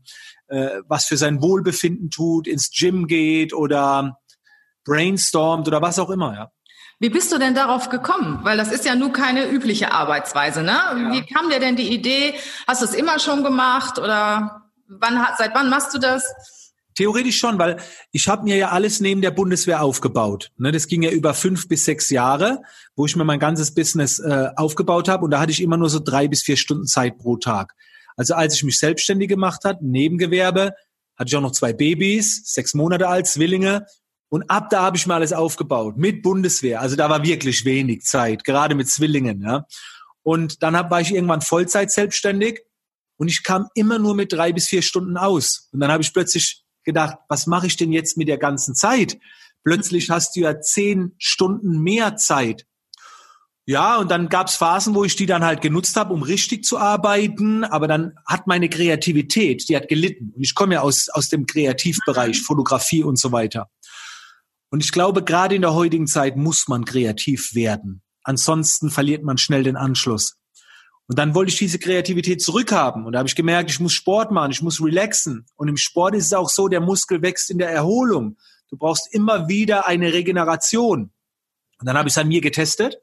[0.47, 4.19] äh, was für sein Wohlbefinden tut, ins Gym geht oder
[4.85, 6.33] brainstormt oder was auch immer.
[6.33, 6.51] Ja.
[6.99, 8.39] Wie bist du denn darauf gekommen?
[8.41, 10.71] Weil das ist ja nur keine übliche Arbeitsweise, ne?
[10.71, 11.11] Ja.
[11.11, 12.33] Wie kam dir denn die Idee?
[12.67, 14.56] Hast du es immer schon gemacht oder
[14.87, 16.23] wann, seit wann machst du das?
[16.95, 17.77] Theoretisch schon, weil
[18.11, 20.51] ich habe mir ja alles neben der Bundeswehr aufgebaut.
[20.57, 22.63] Ne, das ging ja über fünf bis sechs Jahre,
[22.95, 25.89] wo ich mir mein ganzes Business äh, aufgebaut habe und da hatte ich immer nur
[25.89, 27.73] so drei bis vier Stunden Zeit pro Tag.
[28.15, 30.73] Also als ich mich selbstständig gemacht hat, Nebengewerbe,
[31.15, 33.85] hatte ich auch noch zwei Babys, sechs Monate alt, Zwillinge
[34.29, 36.81] und ab da habe ich mir alles aufgebaut mit Bundeswehr.
[36.81, 39.41] Also da war wirklich wenig Zeit, gerade mit Zwillingen.
[39.41, 39.65] Ja.
[40.23, 42.61] Und dann hab, war ich irgendwann Vollzeit selbstständig
[43.17, 45.67] und ich kam immer nur mit drei bis vier Stunden aus.
[45.71, 49.17] Und dann habe ich plötzlich gedacht, was mache ich denn jetzt mit der ganzen Zeit?
[49.63, 52.65] Plötzlich hast du ja zehn Stunden mehr Zeit.
[53.65, 56.77] Ja, und dann gab's Phasen, wo ich die dann halt genutzt habe, um richtig zu
[56.77, 60.31] arbeiten, aber dann hat meine Kreativität, die hat gelitten.
[60.33, 63.69] Und ich komme ja aus, aus dem Kreativbereich, Fotografie und so weiter.
[64.69, 68.01] Und ich glaube, gerade in der heutigen Zeit muss man kreativ werden.
[68.23, 70.37] Ansonsten verliert man schnell den Anschluss.
[71.07, 73.05] Und dann wollte ich diese Kreativität zurückhaben.
[73.05, 75.45] Und da habe ich gemerkt, ich muss Sport machen, ich muss relaxen.
[75.55, 78.37] Und im Sport ist es auch so, der Muskel wächst in der Erholung.
[78.69, 81.11] Du brauchst immer wieder eine Regeneration.
[81.79, 82.97] Und dann habe ich es an mir getestet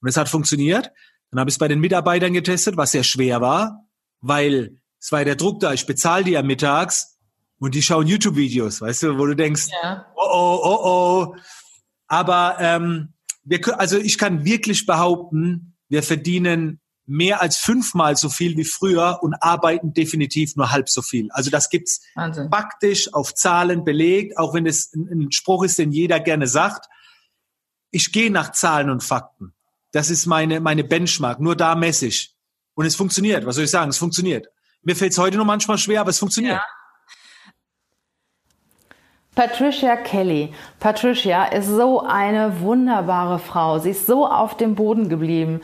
[0.00, 0.92] und es hat funktioniert.
[1.30, 3.84] Dann habe ich es bei den Mitarbeitern getestet, was sehr schwer war,
[4.20, 5.72] weil es war der Druck da.
[5.72, 7.18] Ich bezahle die ja mittags
[7.58, 10.06] und die schauen YouTube-Videos, weißt du, wo du denkst, ja.
[10.16, 11.36] oh oh, oh oh.
[12.06, 16.79] Aber ähm, wir, also ich kann wirklich behaupten, wir verdienen
[17.10, 21.28] mehr als fünfmal so viel wie früher und arbeiten definitiv nur halb so viel.
[21.32, 22.48] Also das gibt's Wahnsinn.
[22.50, 26.86] faktisch auf Zahlen belegt, auch wenn es ein, ein Spruch ist, den jeder gerne sagt.
[27.90, 29.52] Ich gehe nach Zahlen und Fakten.
[29.90, 31.40] Das ist meine, meine Benchmark.
[31.40, 32.32] Nur da messe ich.
[32.74, 33.44] Und es funktioniert.
[33.44, 33.90] Was soll ich sagen?
[33.90, 34.46] Es funktioniert.
[34.82, 36.58] Mir fällt es heute noch manchmal schwer, aber es funktioniert.
[36.58, 36.64] Ja.
[39.34, 40.54] Patricia Kelly.
[40.78, 43.80] Patricia ist so eine wunderbare Frau.
[43.80, 45.60] Sie ist so auf dem Boden geblieben.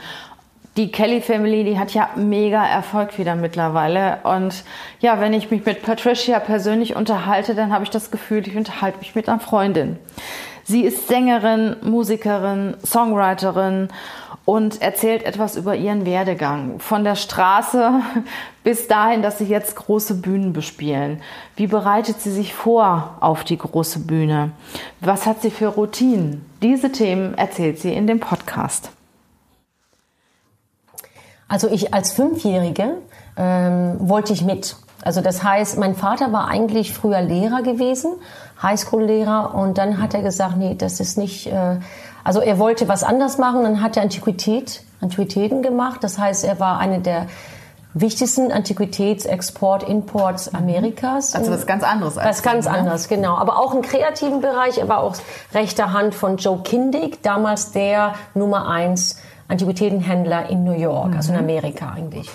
[0.77, 4.19] Die Kelly Family, die hat ja mega Erfolg wieder mittlerweile.
[4.25, 4.63] Und
[5.01, 8.99] ja, wenn ich mich mit Patricia persönlich unterhalte, dann habe ich das Gefühl, ich unterhalte
[8.99, 9.99] mich mit einer Freundin.
[10.65, 13.89] Sie ist Sängerin, Musikerin, Songwriterin
[14.45, 16.79] und erzählt etwas über ihren Werdegang.
[16.79, 17.93] Von der Straße
[18.63, 21.23] bis dahin, dass sie jetzt große Bühnen bespielen.
[21.57, 24.51] Wie bereitet sie sich vor auf die große Bühne?
[25.01, 26.45] Was hat sie für Routinen?
[26.63, 28.91] Diese Themen erzählt sie in dem Podcast.
[31.49, 32.95] Also ich als Fünfjährige
[33.37, 34.77] ähm, wollte ich mit.
[35.03, 38.13] Also das heißt, mein Vater war eigentlich früher Lehrer gewesen,
[38.61, 41.77] Highschool-Lehrer, und dann hat er gesagt, nee, das ist nicht, äh,
[42.25, 46.03] also er wollte was anders machen, dann hat er Antiquität, Antiquitäten gemacht.
[46.03, 47.27] Das heißt, er war eine der
[47.95, 50.59] wichtigsten Antiquitätsexport, Imports mhm.
[50.59, 51.35] Amerikas.
[51.35, 52.19] Also was ganz anderes.
[52.19, 52.73] Als was ganz ne?
[52.73, 53.37] anderes, genau.
[53.37, 54.79] Aber auch im kreativen Bereich.
[54.79, 55.17] Er war auch
[55.55, 61.17] rechter Hand von Joe Kindig, damals der Nummer eins Antiquitätenhändler in New York, mhm.
[61.17, 61.45] also in mhm.
[61.45, 62.31] Amerika eigentlich.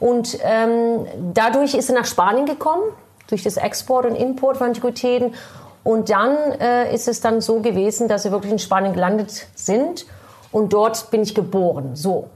[0.00, 2.82] Und ähm, dadurch ist er nach Spanien gekommen,
[3.28, 5.34] durch das Export und Import von Antiquitäten.
[5.82, 10.06] Und dann äh, ist es dann so gewesen, dass wir wirklich in Spanien gelandet sind.
[10.52, 11.94] Und dort bin ich geboren.
[11.94, 12.28] So.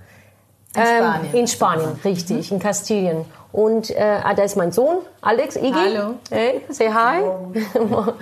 [0.74, 1.34] In ähm, Spanien.
[1.34, 2.56] in Spanien, richtig, mhm.
[2.56, 3.24] in Kastilien.
[3.52, 5.72] Und äh, ah, da ist mein Sohn, Alex, Iggy.
[5.72, 6.14] Hallo.
[6.30, 7.22] Hey, say hi.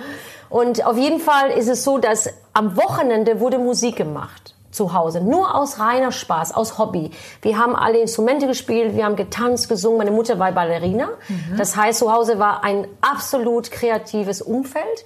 [0.49, 5.19] Und auf jeden Fall ist es so, dass am Wochenende wurde Musik gemacht zu Hause,
[5.19, 7.11] nur aus reiner Spaß, aus Hobby.
[7.41, 9.97] Wir haben alle Instrumente gespielt, wir haben getanzt, gesungen.
[9.97, 11.09] Meine Mutter war Ballerina.
[11.57, 15.05] Das heißt, zu Hause war ein absolut kreatives Umfeld.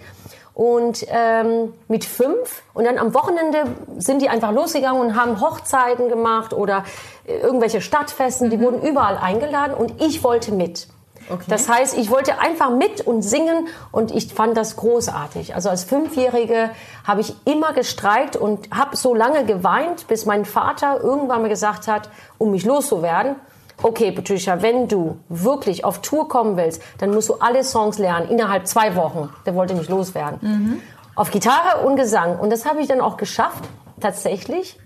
[0.53, 3.63] Und ähm, mit fünf und dann am Wochenende
[3.97, 6.83] sind die einfach losgegangen und haben Hochzeiten gemacht oder
[7.25, 8.49] äh, irgendwelche Stadtfesten.
[8.49, 10.87] Die wurden überall eingeladen und ich wollte mit.
[11.31, 11.45] Okay.
[11.47, 15.55] Das heißt, ich wollte einfach mit und singen und ich fand das großartig.
[15.55, 16.71] Also als Fünfjährige
[17.05, 21.87] habe ich immer gestreikt und habe so lange geweint, bis mein Vater irgendwann mal gesagt
[21.87, 23.35] hat, um mich loszuwerden,
[23.83, 28.29] okay, Patricia, wenn du wirklich auf Tour kommen willst, dann musst du alle Songs lernen
[28.29, 29.29] innerhalb zwei Wochen.
[29.45, 30.81] Der wollte mich loswerden.
[31.15, 32.39] Auf Gitarre und Gesang.
[32.39, 33.63] Und das habe ich dann auch geschafft,
[33.99, 34.77] tatsächlich.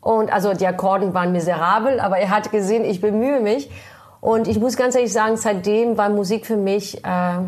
[0.00, 3.70] Und also die Akkorden waren miserabel, aber er hat gesehen, ich bemühe mich.
[4.22, 7.38] Und ich muss ganz ehrlich sagen, seitdem war Musik für mich äh,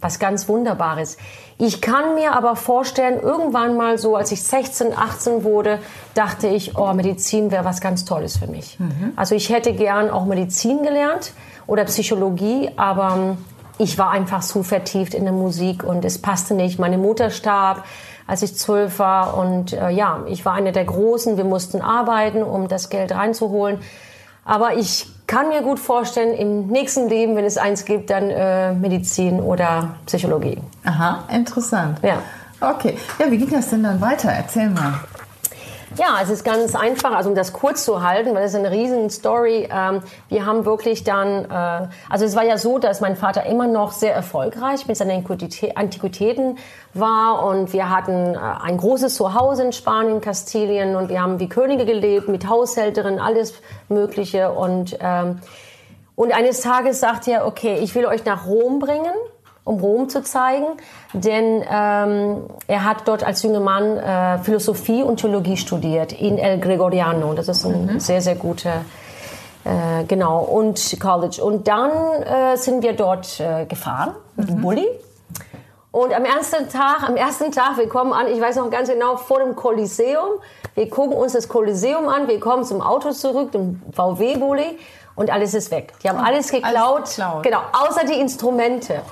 [0.00, 1.18] was ganz Wunderbares.
[1.58, 5.78] Ich kann mir aber vorstellen, irgendwann mal so, als ich 16, 18 wurde,
[6.14, 8.78] dachte ich, oh, Medizin wäre was ganz Tolles für mich.
[9.14, 11.34] Also ich hätte gern auch Medizin gelernt
[11.66, 13.38] oder Psychologie, aber ähm,
[13.76, 16.78] ich war einfach zu vertieft in der Musik und es passte nicht.
[16.78, 17.84] Meine Mutter starb,
[18.26, 21.36] als ich zwölf war und äh, ja, ich war eine der Großen.
[21.36, 23.80] Wir mussten arbeiten, um das Geld reinzuholen.
[24.44, 28.72] Aber ich kann mir gut vorstellen, im nächsten Leben, wenn es eins gibt, dann äh,
[28.74, 30.58] Medizin oder Psychologie.
[30.84, 31.98] Aha, interessant.
[32.02, 32.18] Ja.
[32.60, 32.96] Okay.
[33.18, 34.30] Ja, wie ging das denn dann weiter?
[34.30, 34.94] Erzähl mal.
[35.98, 39.10] Ja, es ist ganz einfach, also um das kurz zu halten, weil es eine riesen
[39.10, 39.68] Story.
[39.70, 40.00] Ähm,
[40.30, 43.92] wir haben wirklich dann, äh, also es war ja so, dass mein Vater immer noch
[43.92, 46.56] sehr erfolgreich mit seinen Antiquitä- Antiquitäten
[46.94, 51.48] war und wir hatten äh, ein großes Zuhause in Spanien, Kastilien und wir haben wie
[51.50, 53.54] Könige gelebt mit Haushälterin, alles
[53.90, 55.40] Mögliche und ähm,
[56.14, 59.12] und eines Tages sagt er, okay, ich will euch nach Rom bringen,
[59.64, 60.66] um Rom zu zeigen,
[61.12, 66.58] denn ähm, er hat dort als junger Mann äh, Philosophie und Theologie studiert in El
[66.58, 67.32] Gregoriano.
[67.34, 68.84] Das ist ein sehr, sehr guter,
[69.64, 71.42] äh, genau, und College.
[71.44, 74.88] Und dann äh, sind wir dort äh, gefahren mit dem Bulli.
[75.92, 79.16] Und am ersten Tag, am ersten Tag, wir kommen an, ich weiß noch ganz genau,
[79.16, 80.40] vor dem Kolosseum.
[80.74, 84.78] Wir gucken uns das Kolosseum an, wir kommen zum Auto zurück, dem VW-Bulli,
[85.14, 85.92] und alles ist weg.
[86.02, 87.42] Die haben alles geklaut, geklaut.
[87.42, 89.02] genau, außer die Instrumente.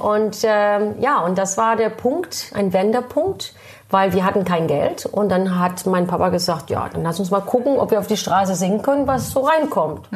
[0.00, 3.54] Und ähm, ja, und das war der Punkt, ein Wendepunkt,
[3.90, 5.06] weil wir hatten kein Geld.
[5.06, 8.06] Und dann hat mein Papa gesagt, ja, dann lass uns mal gucken, ob wir auf
[8.06, 10.08] die Straße singen können, was so reinkommt.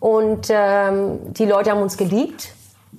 [0.00, 2.52] Und ähm, die Leute haben uns geliebt.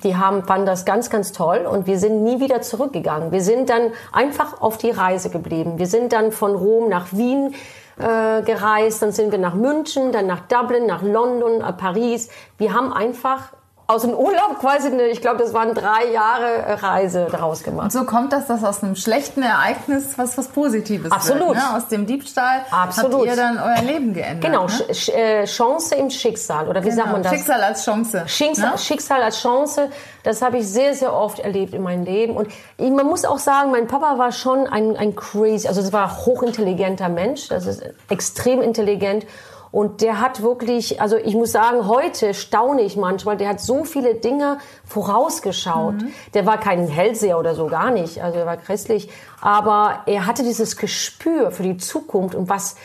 [0.04, 3.32] Die haben, fanden das ganz, ganz toll und wir sind nie wieder zurückgegangen.
[3.32, 5.80] Wir sind dann einfach auf die Reise geblieben.
[5.80, 7.56] Wir sind dann von Rom nach Wien
[7.98, 12.30] äh, gereist, dann sind wir nach München, dann nach Dublin, nach London, äh, Paris.
[12.60, 13.54] Wir haben einfach
[13.90, 17.86] aus dem Urlaub quasi, eine, ich glaube, das waren drei Jahre äh, Reise daraus gemacht.
[17.86, 21.48] Und so kommt das, dass aus einem schlechten Ereignis was was Positives Absolut.
[21.56, 21.58] wird.
[21.58, 21.76] Ne?
[21.76, 23.14] Aus dem Diebstahl Absolut.
[23.14, 24.42] habt ihr dann euer Leben geändert.
[24.44, 24.94] Genau, Ne?
[24.94, 27.14] Sch- äh, Chance im Schicksal oder wie sagt Genau.
[27.14, 27.32] man das?
[27.32, 28.24] Schicksal als Chance.
[28.28, 28.78] Schicksal, ne?
[28.78, 29.90] Schicksal als Chance,
[30.24, 32.36] das habe ich sehr, sehr oft erlebt in meinem Leben.
[32.36, 32.48] Und
[32.78, 36.10] ich- man muss auch sagen, mein Papa war schon ein, ein crazy, also es war
[36.10, 39.26] ein hochintelligenter Mensch, das ist extrem intelligent.
[39.72, 43.84] Und der hat wirklich, also ich muss sagen, heute staune ich manchmal, der hat so
[43.84, 45.96] viele Dinge vorausgeschaut.
[46.34, 48.24] Der war kein Hellseher oder so, gar nicht.
[48.24, 49.10] Also er war christlich.
[49.42, 52.76] Aber er hatte dieses Gespür für die Zukunft und was,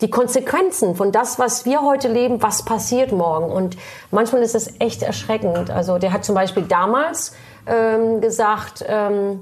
[0.00, 3.52] die Konsequenzen von das, was wir heute leben, was passiert morgen.
[3.52, 3.76] Und
[4.10, 5.70] manchmal ist es echt erschreckend.
[5.70, 7.34] Also der hat zum Beispiel damals
[7.66, 9.40] ähm, gesagt, ähm,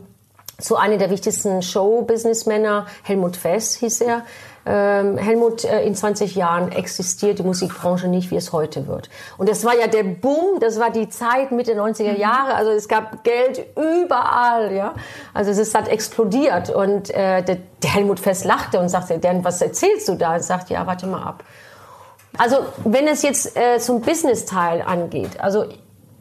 [0.59, 4.25] zu einer der wichtigsten Show-Businessmänner, Helmut Fest hieß er,
[4.71, 9.09] Helmut, äh, in 20 Jahren existiert die Musikbranche nicht, wie es heute wird.
[9.39, 12.89] Und das war ja der Boom, das war die Zeit Mitte 90er Jahre, also es
[12.89, 14.95] gab Geld überall, ja.
[15.33, 19.45] Also es ist, hat explodiert und äh, der, der Helmut Fest lachte und sagte, Dan,
[19.45, 20.35] was erzählst du da?
[20.35, 21.45] Und sagt, ja, warte mal ab.
[22.37, 25.65] Also wenn es jetzt äh, zum Business-Teil angeht, also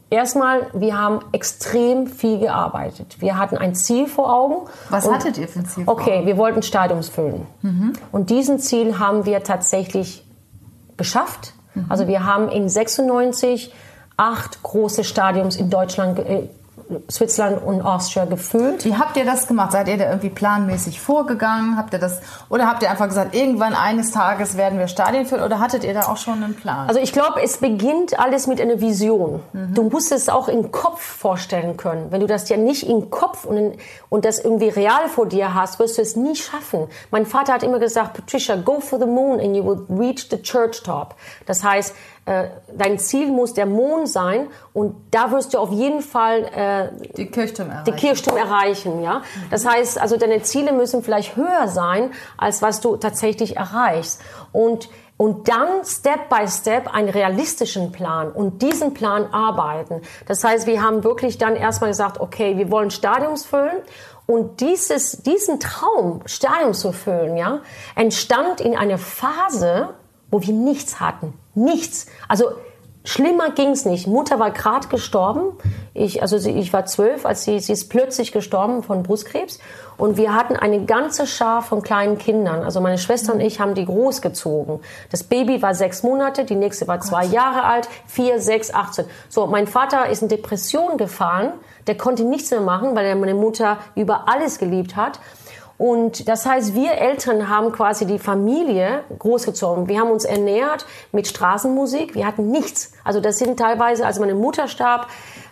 [0.09, 3.17] erstmal, wir haben extrem viel gearbeitet.
[3.19, 4.67] Wir hatten ein Ziel vor Augen.
[4.89, 7.45] Was Und- hattet ihr für ein Ziel vor Okay, wir wollten Stadiums füllen.
[8.11, 10.25] Und diesen Ziel haben wir tatsächlich
[10.97, 11.53] geschafft.
[11.89, 13.71] Also wir haben in 96
[14.17, 16.49] acht große Stadiums in Deutschland, äh,
[17.11, 18.85] Switzerland und Austria gefüllt.
[18.85, 19.71] Wie habt ihr das gemacht?
[19.71, 21.77] Seid ihr da irgendwie planmäßig vorgegangen?
[21.77, 25.43] Habt ihr das oder habt ihr einfach gesagt, irgendwann eines Tages werden wir Stadien füllen
[25.43, 26.87] oder hattet ihr da auch schon einen Plan?
[26.87, 29.41] Also ich glaube, es beginnt alles mit einer Vision.
[29.53, 32.11] Du musst es auch im Kopf vorstellen können.
[32.11, 33.77] Wenn du das ja nicht im Kopf und, in,
[34.09, 36.87] und das irgendwie real vor dir hast, wirst du es nie schaffen.
[37.11, 40.41] Mein Vater hat immer gesagt, Patricia, go for the moon and you will reach the
[40.41, 41.15] church top.
[41.45, 41.93] Das heißt,
[42.27, 47.07] äh, dein Ziel muss der Mond sein und da wirst du auf jeden Fall äh,
[47.15, 47.85] die Kirchturm erreichen.
[47.85, 49.21] Die Kirchturm erreichen, ja.
[49.49, 54.21] Das heißt, also deine Ziele müssen vielleicht höher sein, als was du tatsächlich erreichst.
[54.51, 60.01] Und und dann Step by Step einen realistischen Plan und diesen Plan arbeiten.
[60.27, 63.81] Das heißt, wir haben wirklich dann erstmal gesagt, okay, wir wollen Stadiums füllen
[64.27, 67.61] und dieses, diesen Traum, Stadium zu füllen, ja,
[67.95, 69.95] entstand in einer Phase,
[70.29, 71.33] wo wir nichts hatten.
[71.57, 72.05] Nichts.
[72.27, 72.51] Also
[73.03, 74.05] schlimmer ging's nicht.
[74.05, 75.57] Mutter war gerade gestorben.
[75.95, 79.59] Ich, also sie, ich war zwölf, als sie, sie ist plötzlich gestorben von Brustkrebs.
[79.97, 82.63] Und wir hatten eine ganze Schar von kleinen Kindern.
[82.63, 84.81] Also meine Schwester und ich haben die großgezogen.
[85.09, 89.05] Das Baby war sechs Monate, die nächste war zwei Jahre alt, vier, sechs, achtzehn.
[89.27, 91.53] So, mein Vater ist in Depression gefahren.
[91.87, 95.19] Der konnte nichts mehr machen, weil er meine Mutter über alles geliebt hat.
[95.77, 99.87] Und das heißt, wir Eltern haben quasi die Familie großgezogen.
[99.87, 102.15] Wir haben uns ernährt mit Straßenmusik.
[102.15, 102.93] Wir hatten nichts.
[103.03, 105.07] Also das sind teilweise, als meine Mutter starb,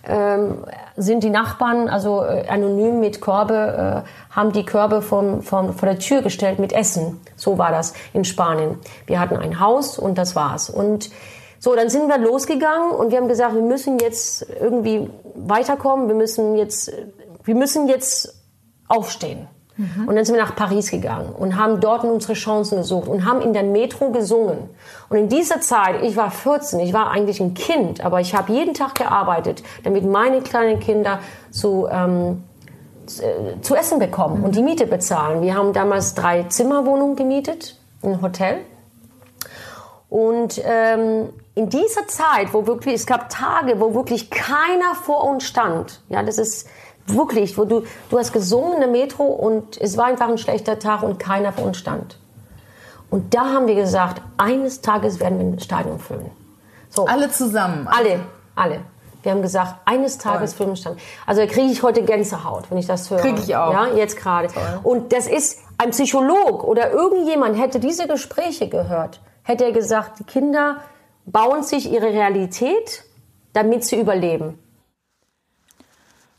[0.07, 0.65] ähm,
[0.97, 5.89] sind die Nachbarn also äh, anonym mit Körbe, äh, haben die Körbe vom, vom, vor
[5.89, 7.21] der Tür gestellt mit Essen.
[7.35, 8.79] So war das in Spanien.
[9.05, 10.71] Wir hatten ein Haus und das war's.
[10.71, 11.11] Und
[11.59, 16.07] so, dann sind wir losgegangen und wir haben gesagt, wir müssen jetzt irgendwie weiterkommen.
[16.07, 16.91] Wir müssen jetzt,
[17.43, 18.41] wir müssen jetzt
[18.87, 19.47] aufstehen.
[19.77, 20.07] Mhm.
[20.07, 23.41] Und dann sind wir nach Paris gegangen und haben dort unsere Chancen gesucht und haben
[23.41, 24.69] in der Metro gesungen.
[25.09, 28.53] Und in dieser Zeit, ich war 14, ich war eigentlich ein Kind, aber ich habe
[28.53, 31.19] jeden Tag gearbeitet, damit meine kleinen Kinder
[31.51, 32.43] zu, ähm,
[33.07, 34.45] äh, zu essen bekommen mhm.
[34.45, 35.41] und die Miete bezahlen.
[35.41, 38.59] Wir haben damals drei Zimmerwohnungen gemietet, ein Hotel.
[40.09, 45.43] Und ähm, in dieser Zeit, wo wirklich, es gab Tage, wo wirklich keiner vor uns
[45.43, 46.67] stand, ja, das ist
[47.07, 50.79] Wirklich, wo du, du hast gesungen in der Metro und es war einfach ein schlechter
[50.79, 52.17] Tag und keiner von uns stand.
[53.09, 56.31] Und da haben wir gesagt, eines Tages werden wir ein Stadion füllen.
[56.89, 57.05] So.
[57.05, 57.87] Alle zusammen?
[57.87, 58.21] Alle,
[58.55, 58.79] alle.
[59.21, 60.57] Wir haben gesagt, eines Tages Toll.
[60.57, 61.01] füllen wir Stadion.
[61.25, 63.19] Also da kriege ich heute Gänsehaut, wenn ich das höre.
[63.19, 63.71] Kriege ich auch.
[63.71, 64.49] Ja, jetzt gerade.
[64.83, 70.23] Und das ist, ein Psycholog oder irgendjemand hätte diese Gespräche gehört, hätte er gesagt, die
[70.23, 70.77] Kinder
[71.25, 73.03] bauen sich ihre Realität,
[73.53, 74.59] damit sie überleben.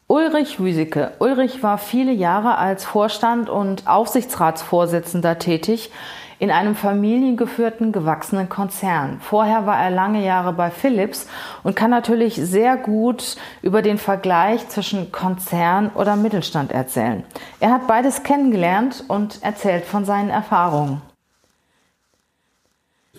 [0.09, 1.15] Ulrich Wüsicke.
[1.19, 5.91] Ulrich war viele Jahre als Vorstand und Aufsichtsratsvorsitzender tätig
[6.39, 9.19] in einem familiengeführten, gewachsenen Konzern.
[9.21, 11.27] Vorher war er lange Jahre bei Philips
[11.65, 17.25] und kann natürlich sehr gut über den Vergleich zwischen Konzern oder Mittelstand erzählen.
[17.59, 21.03] Er hat beides kennengelernt und erzählt von seinen Erfahrungen.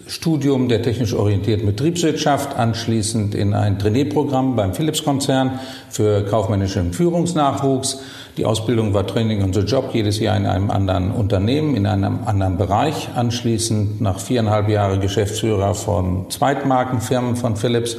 [0.06, 8.00] Studium der technisch orientierten Betriebswirtschaft, anschließend in ein Trainee-Programm beim Philips-Konzern für kaufmännischen Führungsnachwuchs.
[8.38, 12.20] Die Ausbildung war Training on the Job, jedes Jahr in einem anderen Unternehmen, in einem
[12.26, 13.10] anderen Bereich.
[13.16, 17.98] Anschließend nach viereinhalb Jahren Geschäftsführer von Zweitmarkenfirmen von Philips.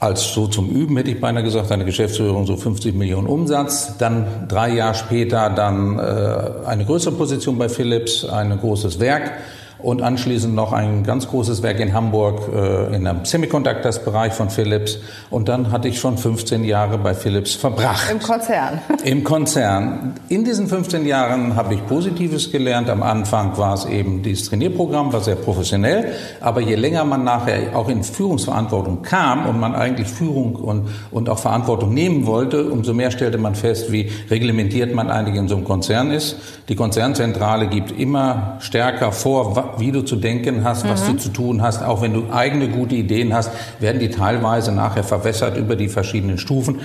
[0.00, 3.96] Als so zum Üben hätte ich beinahe gesagt, eine Geschäftsführung so 50 Millionen Umsatz.
[3.98, 9.30] Dann drei Jahre später dann äh, eine größere Position bei Philips, ein großes Werk
[9.82, 14.98] und anschließend noch ein ganz großes Werk in Hamburg äh, in einem Semiconductors-Bereich von Philips.
[15.30, 18.10] Und dann hatte ich schon 15 Jahre bei Philips verbracht.
[18.10, 18.80] Im Konzern.
[19.04, 20.14] Im Konzern.
[20.28, 22.88] In diesen 15 Jahren habe ich Positives gelernt.
[22.90, 26.12] Am Anfang war es eben dieses Trainierprogramm, war sehr professionell.
[26.40, 31.28] Aber je länger man nachher auch in Führungsverantwortung kam und man eigentlich Führung und, und
[31.28, 35.56] auch Verantwortung nehmen wollte, umso mehr stellte man fest, wie reglementiert man eigentlich in so
[35.56, 36.36] einem Konzern ist.
[36.68, 41.12] Die Konzernzentrale gibt immer stärker vor, wie du zu denken hast, was mhm.
[41.12, 41.82] du zu tun hast.
[41.82, 43.50] Auch wenn du eigene gute Ideen hast,
[43.80, 46.80] werden die teilweise nachher verwässert über die verschiedenen Stufen.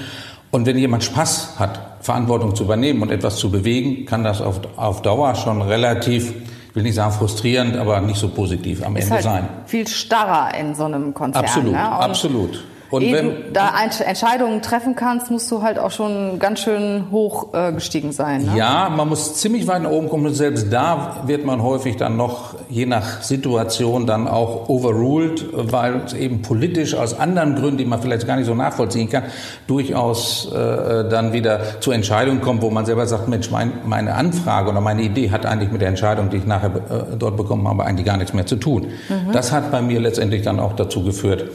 [0.51, 4.61] Und wenn jemand Spaß hat, Verantwortung zu übernehmen und etwas zu bewegen, kann das auf,
[4.77, 6.33] auf Dauer schon relativ,
[6.69, 9.49] ich will nicht sagen frustrierend, aber nicht so positiv am Ende halt sein.
[9.65, 11.43] Viel starrer in so einem Konzern.
[11.43, 11.91] Absolut, ne?
[11.91, 12.63] absolut.
[12.89, 13.73] Und Ehe wenn du da
[14.05, 18.45] Entscheidungen treffen kannst, musst du halt auch schon ganz schön hoch äh, gestiegen sein.
[18.45, 18.57] Ne?
[18.57, 20.25] Ja, man muss ziemlich weit nach oben kommen.
[20.25, 26.01] Und selbst da wird man häufig dann noch, je nach Situation, dann auch overruled, weil
[26.05, 29.23] es eben politisch aus anderen Gründen, die man vielleicht gar nicht so nachvollziehen kann,
[29.67, 34.69] durchaus äh, dann wieder zu Entscheidungen kommt, wo man selber sagt, Mensch, mein, meine Anfrage
[34.69, 37.85] oder meine Idee hat eigentlich mit der Entscheidung, die ich nachher äh, dort bekommen habe,
[37.85, 38.87] eigentlich gar nichts mehr zu tun.
[39.09, 39.31] Mhm.
[39.33, 41.45] Das hat bei mir letztendlich dann auch dazu geführt,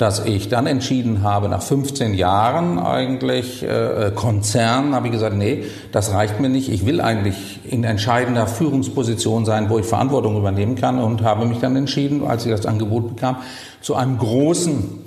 [0.00, 5.64] dass ich dann entschieden habe, nach 15 Jahren eigentlich äh, Konzern, habe ich gesagt, nee,
[5.92, 6.70] das reicht mir nicht.
[6.70, 11.58] Ich will eigentlich in entscheidender Führungsposition sein, wo ich Verantwortung übernehmen kann und habe mich
[11.58, 13.36] dann entschieden, als ich das Angebot bekam,
[13.82, 15.00] zu einem großen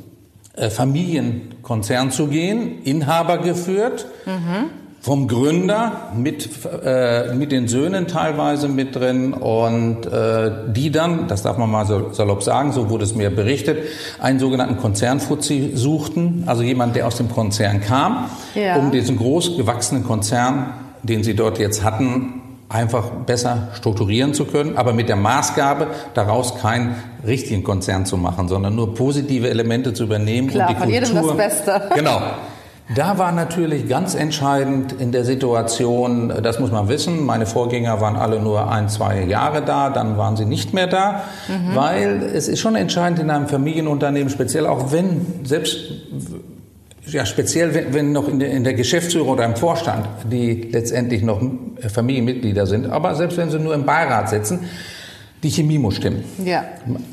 [0.56, 4.06] äh, Familienkonzern zu gehen, Inhaber geführt.
[4.28, 6.49] Mhm vom Gründer mit,
[6.86, 11.86] äh, mit den Söhnen teilweise mit drin und äh, die dann, das darf man mal
[11.86, 13.80] so salopp sagen, so wurde es mir berichtet,
[14.22, 18.78] einen sogenannten Konzernfuzzi suchten, also jemand, der aus dem Konzern kam, ja.
[18.78, 20.74] um diesen groß gewachsenen Konzern,
[21.04, 26.56] den sie dort jetzt hatten, einfach besser strukturieren zu können, aber mit der Maßgabe, daraus
[26.56, 26.95] keinen
[27.28, 31.10] richtigen Konzern zu machen, sondern nur positive Elemente zu übernehmen Klar, und die von Kultur.
[31.10, 31.89] jedem das Beste.
[31.93, 32.22] Genau.
[32.96, 38.18] Da war natürlich ganz entscheidend in der Situation, das muss man wissen, meine Vorgänger waren
[38.18, 41.76] alle nur ein, zwei Jahre da, dann waren sie nicht mehr da, mhm.
[41.76, 45.78] weil es ist schon entscheidend in einem Familienunternehmen, speziell auch wenn, selbst
[47.06, 51.22] ja, speziell wenn, wenn noch in der, in der Geschäftsführung oder im Vorstand, die letztendlich
[51.22, 51.42] noch
[51.94, 54.60] Familienmitglieder sind, aber selbst wenn sie nur im Beirat sitzen,
[55.42, 56.24] die Chemie muss stimmen.
[56.44, 56.64] Ja.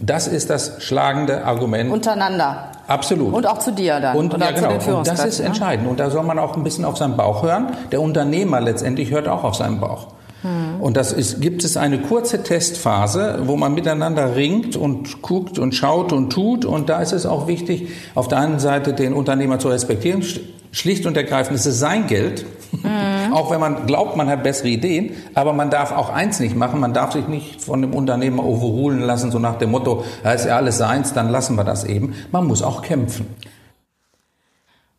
[0.00, 1.90] Das ist das schlagende Argument.
[1.90, 2.69] Untereinander.
[2.90, 3.32] Absolut.
[3.32, 4.16] Und auch zu dir dann.
[4.16, 4.98] Und, ja, genau.
[4.98, 5.46] Und das ist ne?
[5.46, 5.88] entscheidend.
[5.88, 7.68] Und da soll man auch ein bisschen auf seinen Bauch hören.
[7.92, 10.08] Der Unternehmer letztendlich hört auch auf seinen Bauch.
[10.42, 10.80] Hm.
[10.80, 15.72] Und das ist, gibt es eine kurze Testphase, wo man miteinander ringt und guckt und
[15.72, 16.64] schaut und tut.
[16.64, 20.24] Und da ist es auch wichtig, auf der einen Seite den Unternehmer zu respektieren.
[20.72, 22.46] Schlicht und ergreifend ist es sein Geld.
[22.72, 23.32] Mhm.
[23.32, 25.14] auch wenn man glaubt, man hat bessere Ideen.
[25.34, 26.80] Aber man darf auch eins nicht machen.
[26.80, 30.46] Man darf sich nicht von dem Unternehmer overrulen lassen, so nach dem Motto, da ist
[30.46, 32.14] ja alles seins, dann lassen wir das eben.
[32.30, 33.34] Man muss auch kämpfen.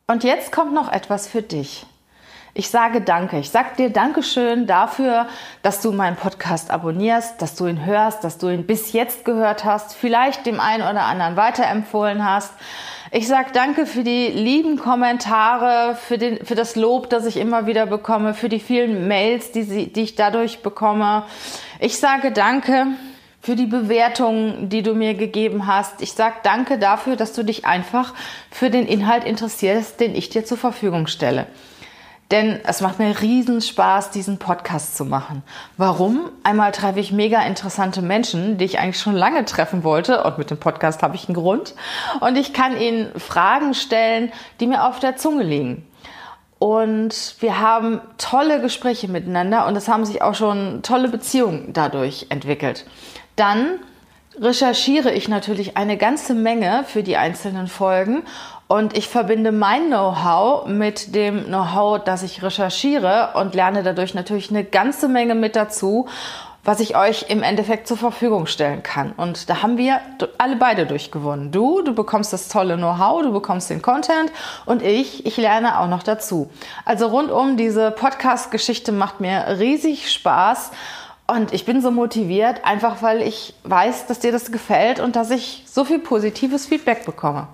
[0.08, 1.86] Und jetzt kommt noch etwas für dich.
[2.54, 3.40] Ich sage Danke.
[3.40, 5.28] Ich sage dir Dankeschön dafür,
[5.62, 9.64] dass du meinen Podcast abonnierst, dass du ihn hörst, dass du ihn bis jetzt gehört
[9.64, 12.52] hast, vielleicht dem einen oder anderen weiterempfohlen hast.
[13.14, 17.68] Ich sage Danke für die lieben Kommentare, für, den, für das Lob, das ich immer
[17.68, 21.26] wieder bekomme, für die vielen Mails, die, sie, die ich dadurch bekomme.
[21.82, 22.88] Ich sage Danke
[23.42, 26.02] für die Bewertungen, die du mir gegeben hast.
[26.02, 28.14] Ich sage Danke dafür, dass du dich einfach
[28.50, 31.48] für den Inhalt interessierst, den ich dir zur Verfügung stelle.
[32.32, 35.44] Denn es macht mir riesen Spaß, diesen Podcast zu machen.
[35.76, 36.30] Warum?
[36.44, 40.24] Einmal treffe ich mega interessante Menschen, die ich eigentlich schon lange treffen wollte.
[40.24, 41.76] Und mit dem Podcast habe ich einen Grund.
[42.22, 45.86] Und ich kann ihnen Fragen stellen, die mir auf der Zunge liegen.
[46.58, 52.28] Und wir haben tolle Gespräche miteinander und es haben sich auch schon tolle Beziehungen dadurch
[52.30, 52.86] entwickelt.
[53.36, 53.80] Dann
[54.40, 58.24] recherchiere ich natürlich eine ganze Menge für die einzelnen Folgen
[58.72, 64.50] und ich verbinde mein Know-how mit dem Know-how, das ich recherchiere und lerne dadurch natürlich
[64.50, 66.08] eine ganze Menge mit dazu,
[66.64, 69.12] was ich euch im Endeffekt zur Verfügung stellen kann.
[69.12, 70.00] Und da haben wir
[70.38, 71.52] alle beide durchgewonnen.
[71.52, 74.32] Du, du bekommst das tolle Know-how, du bekommst den Content
[74.66, 76.50] und ich, ich lerne auch noch dazu.
[76.86, 80.72] Also rundum diese Podcast-Geschichte macht mir riesig Spaß.
[81.28, 85.30] Und ich bin so motiviert, einfach weil ich weiß, dass dir das gefällt und dass
[85.30, 87.50] ich so viel positives Feedback bekomme.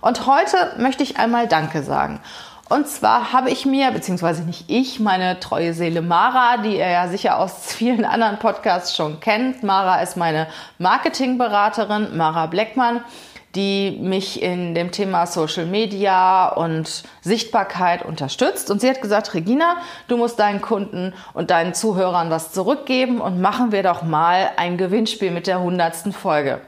[0.00, 2.20] Und heute möchte ich einmal Danke sagen.
[2.68, 7.08] Und zwar habe ich mir, beziehungsweise nicht ich, meine treue Seele Mara, die ihr ja
[7.08, 9.62] sicher aus vielen anderen Podcasts schon kennt.
[9.62, 13.02] Mara ist meine Marketingberaterin, Mara Bleckmann,
[13.54, 18.70] die mich in dem Thema Social Media und Sichtbarkeit unterstützt.
[18.70, 23.40] Und sie hat gesagt, Regina, du musst deinen Kunden und deinen Zuhörern was zurückgeben und
[23.40, 26.60] machen wir doch mal ein Gewinnspiel mit der hundertsten Folge.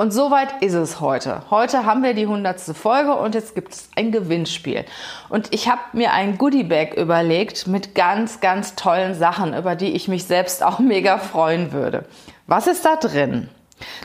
[0.00, 1.42] Und soweit ist es heute.
[1.50, 4.86] Heute haben wir die hundertste Folge und jetzt gibt es ein Gewinnspiel.
[5.28, 10.08] Und ich habe mir ein Goodiebag überlegt mit ganz, ganz tollen Sachen, über die ich
[10.08, 12.06] mich selbst auch mega freuen würde.
[12.46, 13.50] Was ist da drin?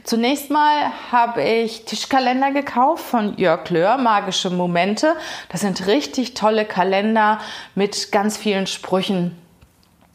[0.03, 5.15] Zunächst mal habe ich Tischkalender gekauft von Jörg Löhr, Magische Momente.
[5.47, 7.39] Das sind richtig tolle Kalender
[7.73, 9.37] mit ganz vielen Sprüchen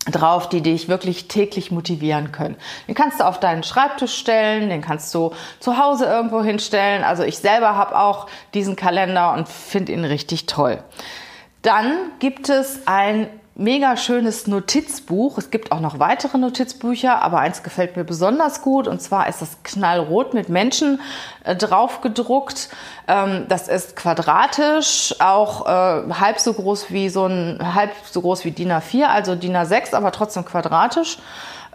[0.06, 2.56] drauf, die dich wirklich täglich motivieren können.
[2.88, 7.04] Den kannst du auf deinen Schreibtisch stellen, den kannst du zu Hause irgendwo hinstellen.
[7.04, 10.82] Also ich selber habe auch diesen Kalender und finde ihn richtig toll.
[11.62, 13.28] Dann gibt es ein
[13.60, 15.36] mega schönes Notizbuch.
[15.36, 19.42] Es gibt auch noch weitere Notizbücher, aber eins gefällt mir besonders gut und zwar ist
[19.42, 21.00] das knallrot mit Menschen
[21.44, 22.70] äh, drauf gedruckt.
[23.06, 28.46] Ähm, das ist quadratisch, auch äh, halb so groß wie so ein halb so groß
[28.46, 31.18] wie DIN A4, also DIN A6, aber trotzdem quadratisch.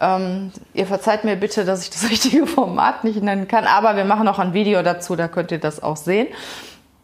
[0.01, 4.05] Ähm, ihr verzeiht mir bitte, dass ich das richtige Format nicht nennen kann, aber wir
[4.05, 6.27] machen auch ein Video dazu, da könnt ihr das auch sehen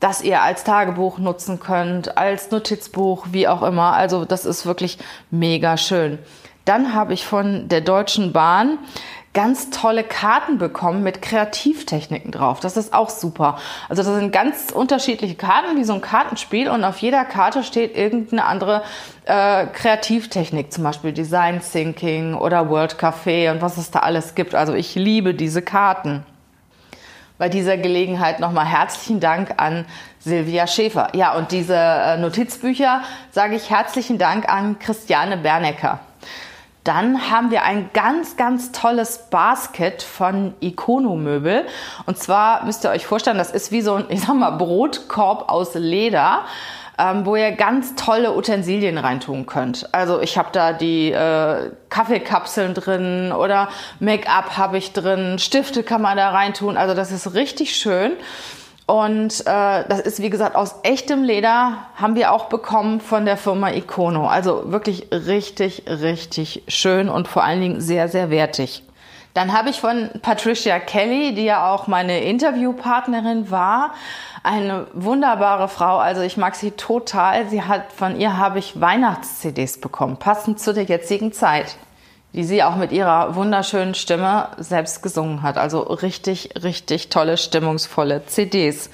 [0.02, 3.93] das ihr als Tagebuch nutzen könnt, als Notizbuch, wie auch immer.
[3.93, 4.97] Also das ist wirklich
[5.30, 6.20] mega schön.
[6.66, 8.80] Dann habe ich von der Deutschen Bahn
[9.34, 12.60] ganz tolle Karten bekommen mit Kreativtechniken drauf.
[12.60, 13.58] Das ist auch super.
[13.88, 17.95] Also das sind ganz unterschiedliche Karten, wie so ein Kartenspiel und auf jeder Karte steht
[17.95, 18.84] irgendeine andere
[19.26, 24.54] äh, Kreativtechnik, zum Beispiel Design Thinking oder World Café und was es da alles gibt.
[24.54, 26.26] Also ich liebe diese Karten.
[27.42, 29.86] Bei dieser Gelegenheit nochmal herzlichen Dank an
[30.20, 31.08] Silvia Schäfer.
[31.16, 36.02] Ja, und diese äh, Notizbücher sage ich herzlichen Dank an Christiane Bernecker.
[36.84, 41.66] Dann haben wir ein ganz, ganz tolles Basket von Icono Möbel.
[42.06, 45.50] Und zwar müsst ihr euch vorstellen, das ist wie so ein, ich sag mal, Brotkorb
[45.50, 46.42] aus Leder.
[46.98, 49.89] Ähm, wo ihr ganz tolle Utensilien reintun könnt.
[49.94, 53.70] Also ich habe da die äh, Kaffeekapseln drin oder
[54.00, 56.78] Make-up habe ich drin, Stifte kann man da reintun.
[56.78, 58.12] Also das ist richtig schön.
[58.86, 63.38] Und äh, das ist, wie gesagt, aus echtem Leder haben wir auch bekommen von der
[63.38, 64.28] Firma Icono.
[64.28, 68.84] Also wirklich richtig, richtig schön und vor allen Dingen sehr, sehr wertig.
[69.34, 73.94] Dann habe ich von Patricia Kelly, die ja auch meine Interviewpartnerin war,
[74.44, 75.98] eine wunderbare Frau.
[75.98, 77.48] Also ich mag sie total.
[77.48, 81.78] Sie hat, von ihr habe ich Weihnachts-CDs bekommen, passend zu der jetzigen Zeit
[82.34, 85.58] die sie auch mit ihrer wunderschönen Stimme selbst gesungen hat.
[85.58, 88.90] Also richtig, richtig tolle, stimmungsvolle CDs.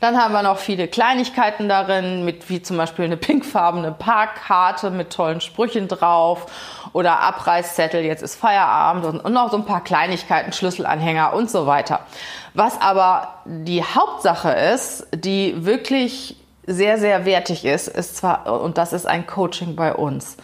[0.00, 5.10] Dann haben wir noch viele Kleinigkeiten darin, mit wie zum Beispiel eine pinkfarbene Parkkarte mit
[5.10, 6.46] tollen Sprüchen drauf
[6.92, 12.00] oder Abreißzettel, jetzt ist Feierabend und, noch so ein paar Kleinigkeiten, Schlüsselanhänger und so weiter.
[12.54, 18.92] Was aber die Hauptsache ist, die wirklich sehr, sehr wertig ist, ist zwar, und das
[18.92, 20.36] ist ein Coaching bei uns.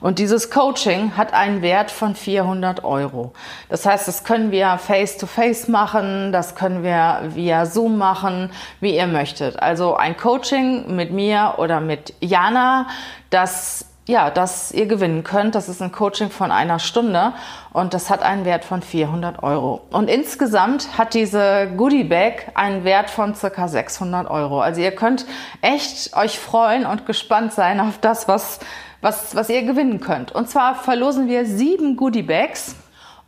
[0.00, 3.32] Und dieses Coaching hat einen Wert von 400 Euro.
[3.68, 8.50] Das heißt, das können wir face to face machen, das können wir via Zoom machen,
[8.80, 9.58] wie ihr möchtet.
[9.58, 12.86] Also ein Coaching mit mir oder mit Jana,
[13.30, 15.54] das ja, das ihr gewinnen könnt.
[15.54, 17.32] Das ist ein Coaching von einer Stunde
[17.72, 19.82] und das hat einen Wert von 400 Euro.
[19.90, 24.60] Und insgesamt hat diese Goodie Bag einen Wert von circa 600 Euro.
[24.60, 25.26] Also ihr könnt
[25.60, 28.60] echt euch freuen und gespannt sein auf das, was,
[29.00, 30.32] was, was ihr gewinnen könnt.
[30.32, 32.76] Und zwar verlosen wir sieben Goodie Bags.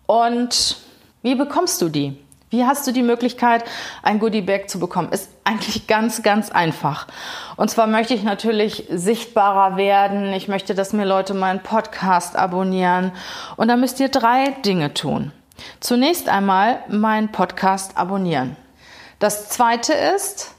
[0.07, 0.79] Und
[1.23, 2.22] wie bekommst du die?
[2.53, 3.65] Wie hast du die Möglichkeit,
[4.03, 5.11] ein Goodie Bag zu bekommen?
[5.11, 7.07] Ist eigentlich ganz, ganz einfach.
[7.57, 10.35] Und zwar möchte ich natürlich sichtbarer werden.
[10.35, 13.13] Ich möchte, dass mir Leute meinen Podcast abonnieren.
[13.57, 15.33] Und da müsst ihr drei Dinge tun.
[15.81, 18.55] Zunächst einmal meinen Podcast abonnieren.
[19.19, 20.55] Das zweite ist,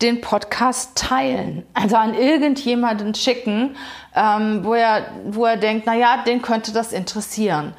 [0.00, 1.66] den Podcast teilen.
[1.74, 3.76] Also an irgendjemanden schicken,
[4.14, 7.74] ähm, wo, er, wo er denkt, na ja, den könnte das interessieren.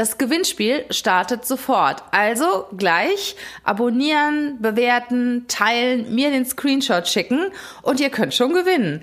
[0.00, 2.02] Das Gewinnspiel startet sofort.
[2.10, 9.02] Also gleich abonnieren, bewerten, teilen, mir den Screenshot schicken und ihr könnt schon gewinnen.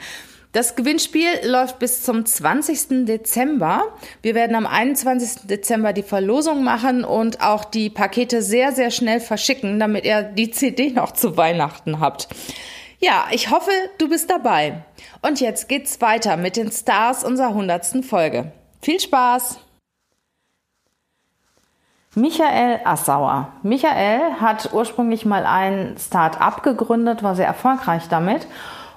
[0.54, 3.06] Das Gewinnspiel läuft bis zum 20.
[3.06, 3.84] Dezember.
[4.24, 5.42] Wir werden am 21.
[5.48, 10.50] Dezember die Verlosung machen und auch die Pakete sehr, sehr schnell verschicken, damit ihr die
[10.52, 12.28] CD noch zu Weihnachten habt.
[12.98, 13.70] Ja, ich hoffe,
[14.00, 14.84] du bist dabei.
[15.22, 18.04] Und jetzt geht's weiter mit den Stars unserer 100.
[18.04, 18.52] Folge.
[18.82, 19.60] Viel Spaß!
[22.18, 23.50] Michael Assauer.
[23.62, 28.48] Michael hat ursprünglich mal ein Start-up gegründet, war sehr erfolgreich damit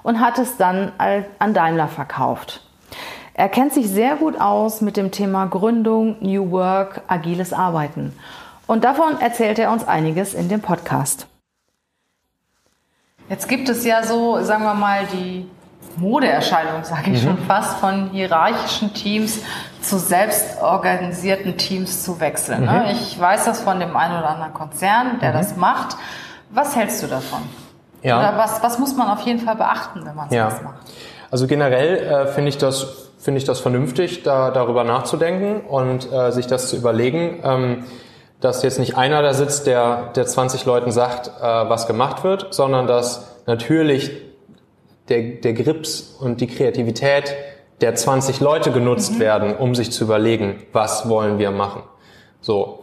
[0.01, 0.91] und hat es dann
[1.37, 2.65] an Daimler verkauft.
[3.35, 8.17] Er kennt sich sehr gut aus mit dem Thema Gründung, New Work, agiles Arbeiten.
[8.65, 11.27] Und davon erzählt er uns einiges in dem Podcast.
[13.29, 15.47] Jetzt gibt es ja so, sagen wir mal, die
[15.97, 17.27] Modeerscheinung, sage ich mhm.
[17.27, 19.39] schon fast, von hierarchischen Teams
[19.81, 22.65] zu selbstorganisierten Teams zu wechseln.
[22.65, 22.85] Ne?
[22.85, 22.91] Mhm.
[22.91, 25.37] Ich weiß das von dem einen oder anderen Konzern, der mhm.
[25.37, 25.97] das macht.
[26.49, 27.41] Was hältst du davon?
[28.03, 28.19] Ja.
[28.19, 30.49] Oder was, was muss man auf jeden Fall beachten, wenn man ja.
[30.49, 30.75] sowas macht?
[31.29, 36.31] Also generell äh, finde ich das finde ich das vernünftig, da darüber nachzudenken und äh,
[36.31, 37.83] sich das zu überlegen, ähm,
[38.39, 42.47] dass jetzt nicht einer da sitzt, der der 20 Leuten sagt, äh, was gemacht wird,
[42.51, 44.11] sondern dass natürlich
[45.11, 47.35] der, der Grips und die Kreativität
[47.81, 49.19] der 20 Leute genutzt mhm.
[49.19, 51.83] werden, um sich zu überlegen, was wollen wir machen.
[52.39, 52.79] So.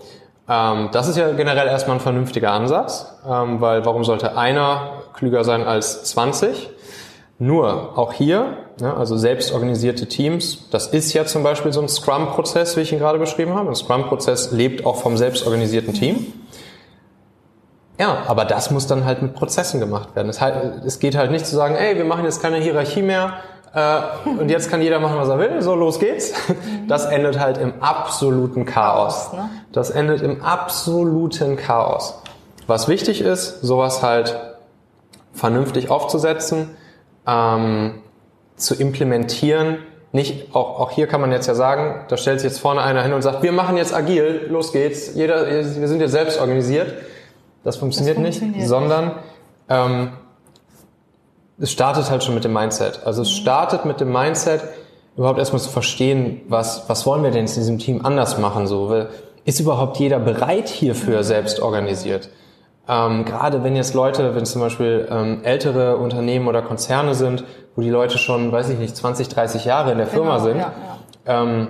[0.49, 5.45] Ähm, das ist ja generell erstmal ein vernünftiger Ansatz, ähm, weil warum sollte einer klüger
[5.45, 6.71] sein als 20?
[7.41, 12.77] Nur auch hier, ja, also selbstorganisierte Teams, das ist ja zum Beispiel so ein Scrum-Prozess,
[12.77, 13.69] wie ich ihn gerade beschrieben habe.
[13.69, 16.33] Ein Scrum-Prozess lebt auch vom selbstorganisierten Team.
[17.99, 20.29] Ja, aber das muss dann halt mit Prozessen gemacht werden.
[20.29, 23.35] Es, halt, es geht halt nicht zu sagen, ey, wir machen jetzt keine Hierarchie mehr
[23.75, 26.33] äh, und jetzt kann jeder machen, was er will, so los geht's.
[26.87, 29.33] Das endet halt im absoluten Chaos.
[29.33, 29.51] Ne?
[29.73, 32.23] Das endet im absoluten Chaos.
[32.67, 34.39] Was wichtig ist, sowas halt
[35.35, 36.71] vernünftig aufzusetzen,
[37.27, 38.01] ähm,
[38.57, 39.79] zu implementieren.
[40.13, 43.03] Nicht, auch, auch hier kann man jetzt ja sagen, da stellt sich jetzt vorne einer
[43.03, 46.95] hin und sagt, wir machen jetzt agil, los geht's, jeder, wir sind jetzt selbst organisiert.
[47.69, 49.13] Das funktioniert, Das funktioniert nicht, sondern
[49.69, 50.13] ähm,
[51.59, 53.01] es startet halt schon mit dem Mindset.
[53.05, 54.63] Also es startet mit dem Mindset,
[55.19, 58.67] überhaupt erstmal zu verstehen, was, was wollen wir denn in diesem Team anders machen?
[58.67, 59.05] So,
[59.45, 62.31] ist überhaupt jeder bereit hierfür selbst organisiert?
[62.89, 67.45] Ähm, gerade wenn jetzt Leute, wenn es zum Beispiel ähm, ältere Unternehmen oder Konzerne sind,
[67.77, 70.57] wo die Leute schon, weiß ich nicht, 20, 30 Jahre in der Firma Genau, sind,
[70.57, 70.73] ja,
[71.27, 71.43] ja.
[71.43, 71.69] ähm,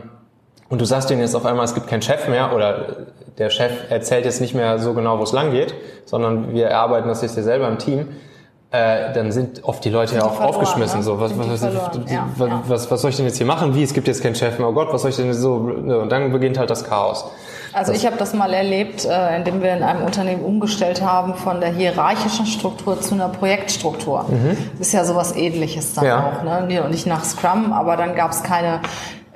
[0.68, 2.96] und du sagst denen jetzt auf einmal, es gibt keinen Chef mehr oder
[3.38, 7.08] der Chef erzählt jetzt nicht mehr so genau, wo es lang geht, sondern wir erarbeiten
[7.08, 8.08] das jetzt hier selber im Team,
[8.70, 10.98] äh, dann sind oft die Leute ja die auch verloren, aufgeschmissen.
[10.98, 11.04] ne?
[11.04, 11.62] So, was, Sind was,
[12.12, 12.62] ja, was, ja.
[12.66, 13.74] was, was soll ich denn jetzt hier machen?
[13.74, 14.68] Wie, es gibt jetzt keinen Chef mehr.
[14.68, 15.54] Oh Gott, was soll ich denn so?
[15.54, 17.24] Und dann beginnt halt das Chaos.
[17.72, 21.60] Also ich habe das mal erlebt, äh, indem wir in einem Unternehmen umgestellt haben von
[21.60, 24.26] der hierarchischen Struktur zu einer Projektstruktur.
[24.78, 26.10] Das ist ja sowas ähnliches dann Mhm.
[26.10, 26.32] Ja.
[26.40, 26.42] auch.
[26.68, 26.82] Ne?
[26.82, 28.80] Und nicht nach Scrum, aber dann gab es keine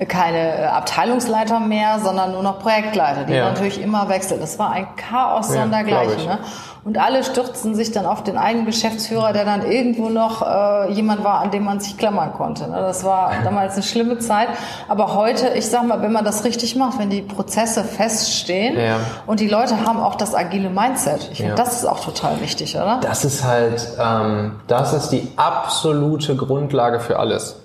[0.06, 3.50] keine äh, Abteilungsleiter mehr, sondern nur noch Projektleiter, die Ja.
[3.50, 4.40] natürlich immer wechseln.
[4.40, 6.26] Das war ein Chaos Ja, sondergleichen.
[6.26, 6.38] Ne?
[6.84, 11.22] Und alle stürzten sich dann auf den einen Geschäftsführer, der dann irgendwo noch äh, jemand
[11.22, 12.68] war, an dem man sich klammern konnte.
[12.68, 12.74] Ne?
[12.76, 14.48] Das war damals eine schlimme Zeit.
[14.88, 18.96] Aber heute, ich sag mal, wenn man das richtig macht, wenn die Prozesse feststehen Ja.
[19.26, 21.28] und die Leute haben auch das agile Mindset.
[21.30, 22.98] Ich finde, das ist auch total wichtig, oder?
[23.00, 27.61] Das ist halt, ähm, das ist die absolute Grundlage für alles.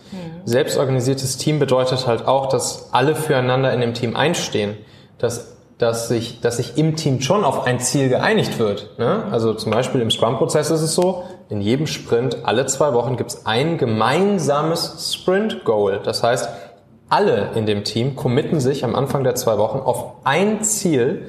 [0.48, 4.78] Selbstorganisiertes Team bedeutet halt auch, dass alle füreinander in dem Team einstehen,
[5.18, 8.98] dass, dass, sich, dass sich im Team schon auf ein Ziel geeinigt wird.
[8.98, 9.26] Ne?
[9.30, 13.32] Also zum Beispiel im Scrum-Prozess ist es so, in jedem Sprint, alle zwei Wochen gibt
[13.32, 16.00] es ein gemeinsames Sprint-Goal.
[16.02, 16.48] Das heißt,
[17.10, 21.26] alle in dem Team committen sich am Anfang der zwei Wochen auf ein Ziel,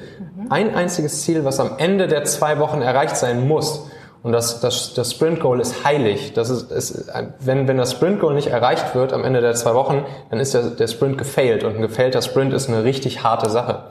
[0.47, 3.89] ein einziges Ziel, was am Ende der zwei Wochen erreicht sein muss.
[4.21, 6.33] Und das, das, das Sprint Goal ist heilig.
[6.33, 7.09] Das ist, ist,
[7.39, 10.53] wenn, wenn das Sprint Goal nicht erreicht wird am Ende der zwei Wochen, dann ist
[10.53, 11.63] der, der Sprint gefailt.
[11.63, 13.85] Und ein gefailter Sprint ist eine richtig harte Sache.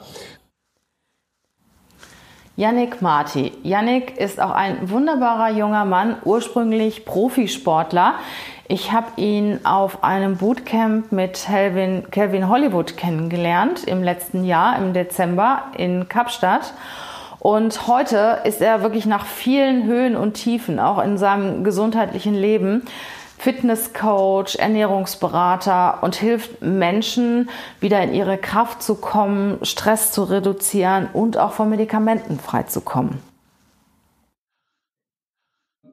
[2.57, 3.53] Yannick Marti.
[3.63, 8.15] Yannick ist auch ein wunderbarer junger Mann, ursprünglich Profisportler.
[8.67, 14.93] Ich habe ihn auf einem Bootcamp mit Calvin, Calvin Hollywood kennengelernt im letzten Jahr, im
[14.93, 16.75] Dezember in Kapstadt.
[17.41, 22.83] Und heute ist er wirklich nach vielen Höhen und Tiefen, auch in seinem gesundheitlichen Leben,
[23.39, 27.49] Fitnesscoach, Ernährungsberater und hilft Menschen,
[27.81, 33.21] wieder in ihre Kraft zu kommen, Stress zu reduzieren und auch von Medikamenten freizukommen.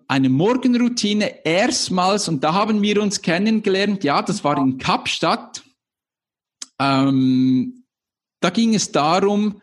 [0.07, 5.63] eine Morgenroutine erstmals, und da haben wir uns kennengelernt, ja, das war in Kapstadt.
[6.79, 7.83] Ähm,
[8.39, 9.61] da ging es darum,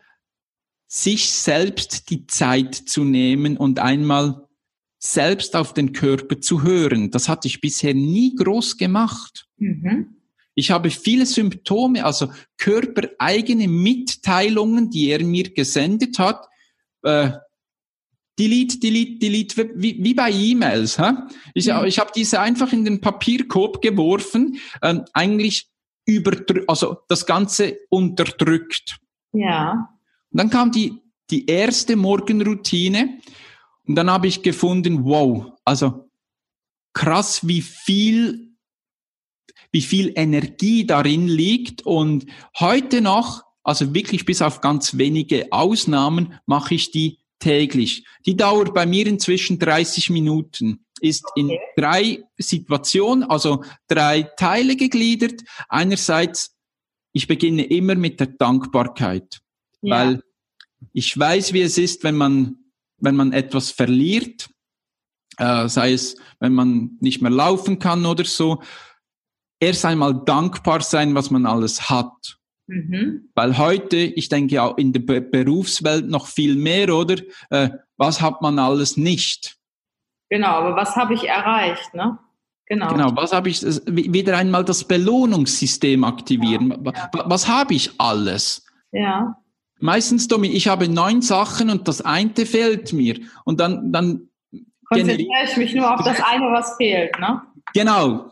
[0.93, 4.47] sich selbst die Zeit zu nehmen und einmal
[4.99, 7.09] selbst auf den Körper zu hören.
[7.09, 9.47] Das hatte ich bisher nie groß gemacht.
[10.53, 16.47] Ich habe viele Symptome, also körpereigene Mitteilungen, die er mir gesendet hat.
[17.01, 17.31] Äh,
[18.37, 20.99] delete, delete, delete, wie, wie bei E-Mails.
[20.99, 21.13] Hä?
[21.55, 25.71] Ich, ich habe diese einfach in den Papierkorb geworfen, ähm, eigentlich
[26.05, 28.99] überdrückt, also das Ganze unterdrückt.
[29.31, 29.89] Ja.
[30.33, 33.19] Und dann kam die, die erste Morgenroutine
[33.87, 36.09] und dann habe ich gefunden, wow, also
[36.93, 38.55] krass, wie viel,
[39.71, 42.25] wie viel Energie darin liegt und
[42.59, 48.03] heute noch, also wirklich bis auf ganz wenige Ausnahmen, mache ich die täglich.
[48.25, 55.41] Die dauert bei mir inzwischen 30 Minuten, ist in drei Situationen, also drei Teile gegliedert.
[55.69, 56.55] Einerseits,
[57.11, 59.42] ich beginne immer mit der Dankbarkeit,
[59.83, 59.95] Ja.
[59.95, 60.23] weil
[60.93, 62.57] ich weiß, wie es ist, wenn man,
[62.97, 64.49] wenn man etwas verliert,
[65.37, 68.61] äh, sei es, wenn man nicht mehr laufen kann oder so.
[69.59, 72.37] Erst einmal dankbar sein, was man alles hat.
[72.67, 73.29] Mhm.
[73.35, 77.15] Weil heute, ich denke auch in der Be Berufswelt noch viel mehr, oder?
[77.49, 79.57] Äh, was hat man alles nicht?
[80.29, 82.17] Genau, aber was habe ich erreicht, ne?
[82.65, 82.87] Genau.
[82.87, 86.69] Genau, was habe ich, wieder einmal das Belohnungssystem aktivieren.
[86.85, 88.65] Wa- wa- Was habe ich alles?
[88.91, 89.37] Ja.
[89.83, 93.19] Meistens, Domi, ich habe neun Sachen und das eine fehlt mir.
[93.43, 94.29] Und dann, dann
[94.85, 97.41] Konzentriere ich mich nur auf das eine, was fehlt, ne?
[97.73, 98.31] Genau.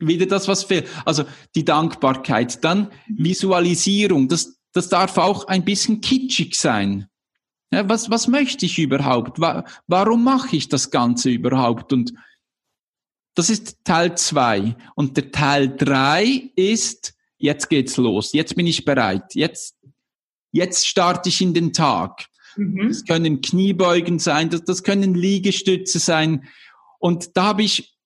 [0.00, 0.88] Wieder das, was fehlt.
[1.04, 2.64] Also die Dankbarkeit.
[2.64, 4.26] Dann Visualisierung.
[4.26, 7.06] Das, das darf auch ein bisschen kitschig sein.
[7.72, 9.38] Ja, was, was möchte ich überhaupt?
[9.86, 11.92] Warum mache ich das Ganze überhaupt?
[11.92, 12.14] Und
[13.36, 14.74] das ist Teil zwei.
[14.96, 18.32] Und der Teil drei ist, jetzt geht's los.
[18.32, 19.36] Jetzt bin ich bereit.
[19.36, 19.76] Jetzt,
[20.52, 22.26] jetzt starte ich in den Tag.
[22.56, 22.88] Mhm.
[22.88, 26.44] Das können Kniebeugen sein, das, das können Liegestütze sein.
[26.98, 27.96] Und da habe ich,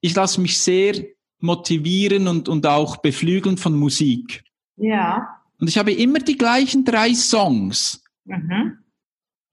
[0.00, 1.04] ich lasse mich sehr
[1.38, 4.42] motivieren und, und auch beflügeln von Musik.
[4.76, 5.40] Ja.
[5.58, 8.02] Und ich habe immer die gleichen drei Songs.
[8.24, 8.78] Mhm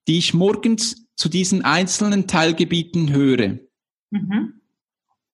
[0.06, 3.58] die ich morgens zu diesen einzelnen Teilgebieten höre.
[4.10, 4.60] Mhm.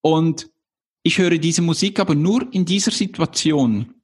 [0.00, 0.50] Und
[1.02, 3.94] ich höre diese Musik aber nur in dieser Situation.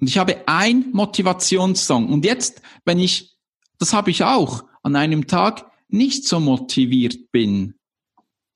[0.00, 2.08] Und ich habe ein Motivationssong.
[2.08, 3.36] Und jetzt, wenn ich,
[3.78, 7.74] das habe ich auch, an einem Tag nicht so motiviert bin.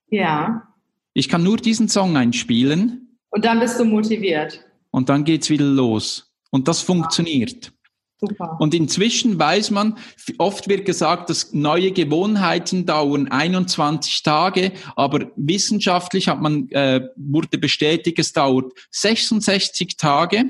[0.09, 0.69] Ja.
[1.15, 3.19] Ich kann nur diesen Song einspielen.
[3.31, 4.65] Und dann bist du motiviert.
[4.91, 6.33] Und dann geht's wieder los.
[6.51, 7.73] Und das funktioniert.
[8.21, 8.57] Super.
[8.61, 9.99] Und inzwischen weiß man,
[10.39, 17.59] oft wird gesagt, dass neue Gewohnheiten dauern 21 Tage, aber wissenschaftlich hat man, äh, wurde
[17.59, 20.45] bestätigt, es dauert 66 Tage.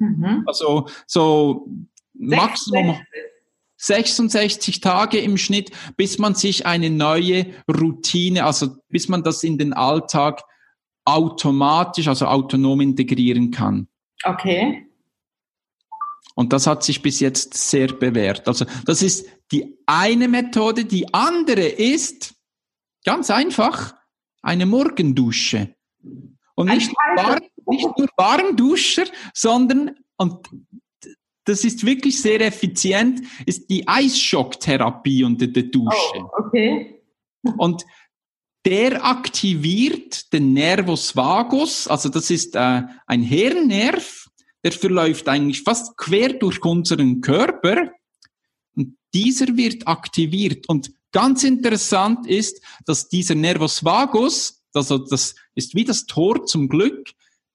[0.00, 0.42] Mhm.
[0.46, 1.68] Also so
[2.14, 2.96] Maximum
[3.76, 9.56] 66 Tage im Schnitt, bis man sich eine neue Routine, also bis man das in
[9.56, 10.42] den Alltag
[11.04, 13.88] automatisch, also autonom integrieren kann.
[14.24, 14.86] Okay.
[16.34, 18.46] Und das hat sich bis jetzt sehr bewährt.
[18.48, 20.84] Also das ist die eine Methode.
[20.84, 22.34] Die andere ist
[23.04, 23.94] ganz einfach
[24.42, 25.74] eine Morgendusche.
[26.54, 29.04] Und nicht, warm, nicht nur Warmduscher,
[29.34, 30.48] sondern, und
[31.44, 36.18] das ist wirklich sehr effizient, ist die Eisschocktherapie unter der Dusche.
[36.18, 37.02] Oh, okay.
[37.56, 37.84] Und
[38.66, 44.28] der aktiviert den Nervus vagus, also das ist äh, ein Hirnnerv,
[44.62, 47.90] der verläuft eigentlich fast quer durch unseren Körper
[48.76, 50.68] und dieser wird aktiviert.
[50.68, 56.68] Und ganz interessant ist, dass dieser Nervus vagus, also das ist wie das Tor zum
[56.68, 57.10] Glück,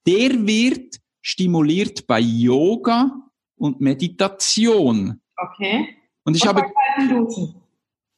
[0.06, 3.12] der wird stimuliert bei Yoga
[3.58, 5.20] und Meditation.
[5.38, 5.96] Okay.
[6.24, 6.62] Und ich und habe.
[6.62, 7.56] Bei kalten Duschen.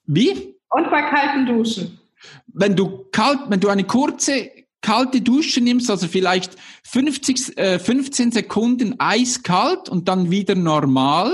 [0.05, 0.55] Wie?
[0.69, 1.99] Und bei kalten Duschen.
[2.47, 8.31] Wenn du kalt, wenn du eine kurze kalte Dusche nimmst, also vielleicht 50, äh, 15
[8.31, 11.31] Sekunden eiskalt und dann wieder normal.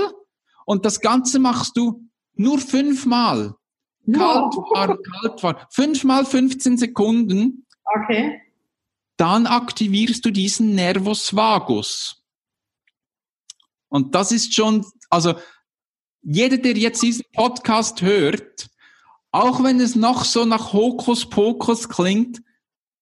[0.66, 3.54] Und das Ganze machst du nur fünfmal.
[4.06, 5.56] Kalt, warm, kalt, warm.
[5.70, 7.66] Fünfmal 15 Sekunden.
[7.84, 8.40] Okay.
[9.16, 12.22] Dann aktivierst du diesen Nervus vagus.
[13.88, 15.34] Und das ist schon, also
[16.22, 18.68] jeder, der jetzt diesen Podcast hört,
[19.30, 22.40] auch wenn es noch so nach Hokuspokus klingt,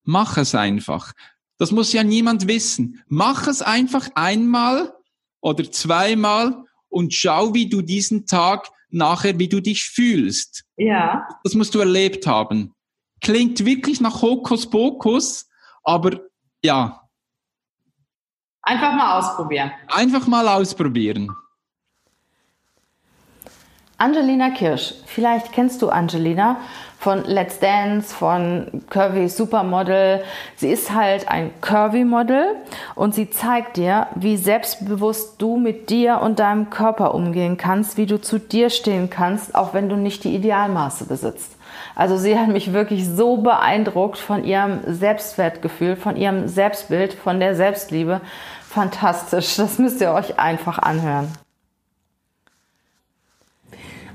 [0.05, 1.13] Mach es einfach.
[1.59, 3.03] Das muss ja niemand wissen.
[3.07, 4.95] Mach es einfach einmal
[5.41, 10.65] oder zweimal und schau, wie du diesen Tag nachher, wie du dich fühlst.
[10.77, 11.27] Ja.
[11.45, 12.75] Das musst du erlebt haben.
[13.21, 15.49] Klingt wirklich nach Hokuspokus,
[15.83, 16.21] aber
[16.63, 17.01] ja.
[18.63, 19.73] Einfach mal ausprobieren.
[19.89, 21.35] Einfach mal ausprobieren.
[23.99, 24.95] Angelina Kirsch.
[25.07, 26.57] Vielleicht kennst du Angelina
[26.99, 30.25] von Let's Dance, von Curvy Supermodel.
[30.57, 32.57] Sie ist halt ein Curvy Model
[32.97, 38.07] und sie zeigt dir, wie selbstbewusst du mit dir und deinem Körper umgehen kannst, wie
[38.07, 41.57] du zu dir stehen kannst, auch wenn du nicht die Idealmaße besitzt.
[41.95, 47.55] Also sie hat mich wirklich so beeindruckt von ihrem Selbstwertgefühl, von ihrem Selbstbild, von der
[47.55, 48.21] Selbstliebe.
[48.69, 49.57] Fantastisch.
[49.57, 51.29] Das müsst ihr euch einfach anhören.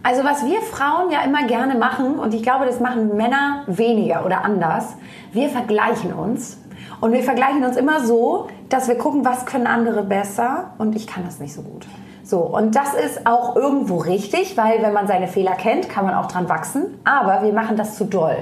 [0.03, 4.25] Also was wir Frauen ja immer gerne machen, und ich glaube, das machen Männer weniger
[4.25, 4.95] oder anders,
[5.33, 6.57] wir vergleichen uns.
[7.01, 11.05] Und wir vergleichen uns immer so, dass wir gucken, was können andere besser und ich
[11.05, 11.85] kann das nicht so gut.
[12.27, 16.13] So, und das ist auch irgendwo richtig, weil wenn man seine Fehler kennt, kann man
[16.13, 16.99] auch dran wachsen.
[17.05, 18.35] Aber wir machen das zu doll.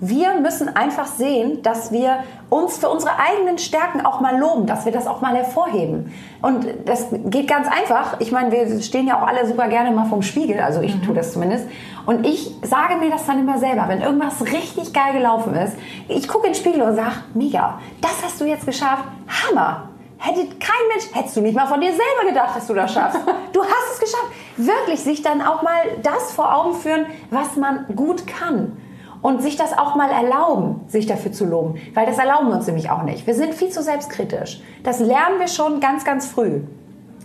[0.00, 4.86] Wir müssen einfach sehen, dass wir uns für unsere eigenen Stärken auch mal loben, dass
[4.86, 6.10] wir das auch mal hervorheben.
[6.40, 8.18] Und das geht ganz einfach.
[8.18, 11.02] Ich meine, wir stehen ja auch alle super gerne mal vorm Spiegel, also ich mhm.
[11.02, 11.66] tue das zumindest.
[12.06, 15.76] Und ich sage mir das dann immer selber, wenn irgendwas richtig geil gelaufen ist.
[16.08, 19.91] Ich gucke in den Spiegel und sage, mega, das hast du jetzt geschafft, Hammer.
[20.24, 23.18] Hätte kein Mensch, hättest du nicht mal von dir selber gedacht, dass du das schaffst.
[23.52, 24.28] Du hast es geschafft.
[24.56, 28.76] Wirklich sich dann auch mal das vor Augen führen, was man gut kann
[29.20, 31.80] und sich das auch mal erlauben, sich dafür zu loben.
[31.92, 33.26] Weil das erlauben wir uns nämlich auch nicht.
[33.26, 34.62] Wir sind viel zu selbstkritisch.
[34.84, 36.60] Das lernen wir schon ganz, ganz früh.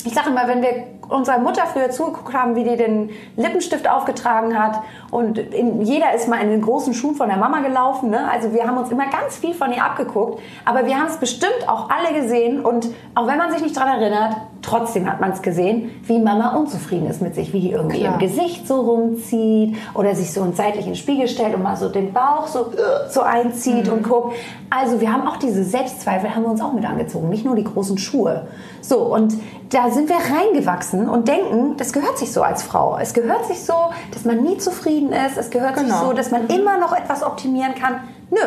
[0.03, 4.57] Ich sage immer, wenn wir unserer Mutter früher zugeguckt haben, wie die den Lippenstift aufgetragen
[4.57, 8.09] hat und in, jeder ist mal in den großen Schuhen von der Mama gelaufen.
[8.09, 8.29] Ne?
[8.29, 11.67] Also wir haben uns immer ganz viel von ihr abgeguckt, aber wir haben es bestimmt
[11.67, 15.41] auch alle gesehen und auch wenn man sich nicht daran erinnert, trotzdem hat man es
[15.41, 18.13] gesehen, wie Mama unzufrieden ist mit sich, wie die irgendwie Klar.
[18.13, 21.89] im Gesicht so rumzieht oder sich so seitlich in den Spiegel stellt und mal so
[21.89, 22.71] den Bauch so,
[23.09, 24.35] so einzieht und guckt.
[24.69, 27.63] Also wir haben auch diese Selbstzweifel, haben wir uns auch mit angezogen, nicht nur die
[27.63, 28.47] großen Schuhe.
[28.81, 29.33] So, und
[29.69, 32.97] da sind wir reingewachsen und denken, das gehört sich so als Frau.
[32.97, 33.73] Es gehört sich so,
[34.13, 35.37] dass man nie zufrieden ist.
[35.37, 36.05] Es gehört sich Genau.
[36.07, 38.01] so, dass man immer noch etwas optimieren kann.
[38.29, 38.39] Nö,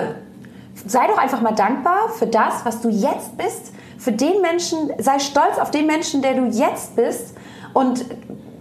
[0.86, 5.18] sei doch einfach mal dankbar für das, was du jetzt bist, für den Menschen, sei
[5.18, 7.34] stolz auf den Menschen, der du jetzt bist
[7.74, 8.04] und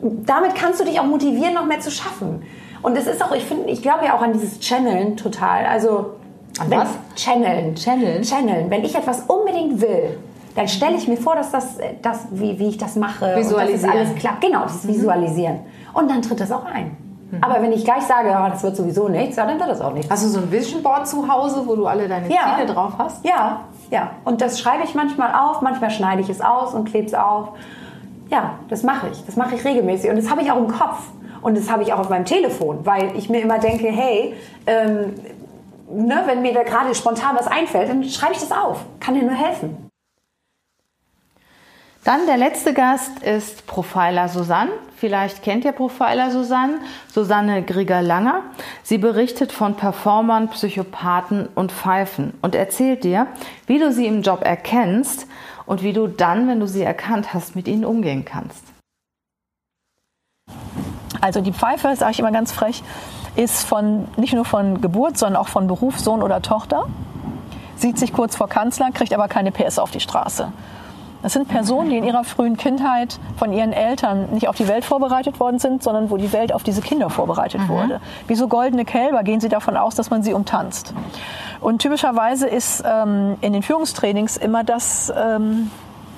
[0.01, 2.43] damit kannst du dich auch motivieren, noch mehr zu schaffen.
[2.81, 5.65] Und es ist auch, ich finde, ich glaube ja auch an dieses Channeln total.
[5.65, 6.11] Also
[6.59, 6.87] An was?
[7.15, 7.75] Channeln.
[7.75, 8.23] Channeln?
[8.23, 8.69] Channeln.
[8.69, 10.17] Wenn ich etwas unbedingt will,
[10.55, 13.59] dann stelle ich mir vor, dass das, das wie, wie ich das mache, Visualisieren.
[13.59, 14.41] und dass es alles klappt.
[14.41, 15.59] Genau, das Visualisieren.
[15.93, 16.95] Und dann tritt das auch ein.
[17.41, 19.93] Aber wenn ich gleich sage, ja, das wird sowieso nichts, ja, dann wird das auch
[19.93, 20.11] nichts.
[20.11, 22.55] Hast du so ein Vision Board zu Hause, wo du alle deine Ja.
[22.55, 23.23] Ziele drauf hast?
[23.23, 23.61] Ja,
[23.91, 24.11] ja.
[24.25, 27.49] Und das schreibe ich manchmal auf, manchmal schneide ich es aus und klebe es auf.
[28.29, 29.25] Ja, das mache ich.
[29.25, 30.09] Das mache ich regelmäßig.
[30.09, 30.99] Und das habe ich auch im Kopf.
[31.41, 34.35] Und das habe ich auch auf meinem Telefon, weil ich mir immer denke, hey,
[34.67, 35.13] ähm,
[35.89, 38.85] ne, wenn mir da gerade spontan was einfällt, dann schreibe ich das auf.
[38.99, 39.88] Kann dir nur helfen.
[42.05, 44.71] Dann der letzte Gast ist Profiler Susanne.
[44.95, 46.79] Vielleicht kennt ihr Profiler Susanne,
[47.11, 48.41] Susanne Grieger-Langer.
[48.83, 53.27] Sie berichtet von Performern, Psychopathen und Pfeifen und erzählt dir,
[53.67, 55.27] wie du sie im Job erkennst
[55.65, 58.63] und wie du dann, wenn du sie erkannt hast, mit ihnen umgehen kannst.
[61.21, 62.81] Also die Pfeife, sage ich immer ganz frech,
[63.35, 66.87] ist von, nicht nur von Geburt, sondern auch von Beruf, Sohn oder Tochter.
[67.75, 70.51] Sieht sich kurz vor Kanzler, kriegt aber keine PS auf die Straße.
[71.21, 74.85] Das sind Personen, die in ihrer frühen Kindheit von ihren Eltern nicht auf die Welt
[74.85, 77.99] vorbereitet worden sind, sondern wo die Welt auf diese Kinder vorbereitet wurde.
[78.27, 80.93] Wie so goldene Kälber gehen sie davon aus, dass man sie umtanzt.
[81.59, 85.69] Und typischerweise ist ähm, in den Führungstrainings immer das, ähm,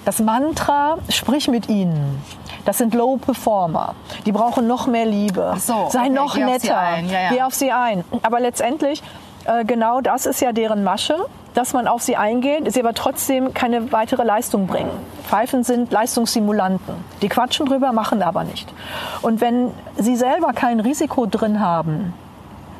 [0.05, 2.21] das Mantra, sprich mit ihnen.
[2.65, 3.95] Das sind Low Performer.
[4.27, 5.55] Die brauchen noch mehr Liebe.
[5.57, 6.77] so, Sei okay, noch auf netter.
[6.77, 7.29] ein, ja, ja.
[7.31, 8.03] Geh auf sie ein.
[8.21, 9.01] Aber letztendlich,
[9.45, 13.53] äh, genau das ist ja deren Masche, dass man auf sie eingeht, sie aber trotzdem
[13.53, 14.91] keine weitere Leistung bringen.
[15.23, 16.95] Pfeifen sind Leistungssimulanten.
[17.21, 18.73] Die quatschen drüber, machen aber nicht.
[19.21, 22.13] Und wenn sie selber kein Risiko drin haben,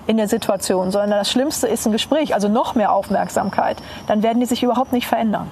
[0.08, 4.40] in der Situation, sondern das Schlimmste ist ein Gespräch, also noch mehr Aufmerksamkeit, dann werden
[4.40, 5.48] die sich überhaupt nicht verändern.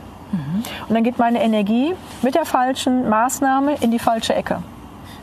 [0.88, 4.62] Und dann geht meine Energie mit der falschen Maßnahme in die falsche Ecke.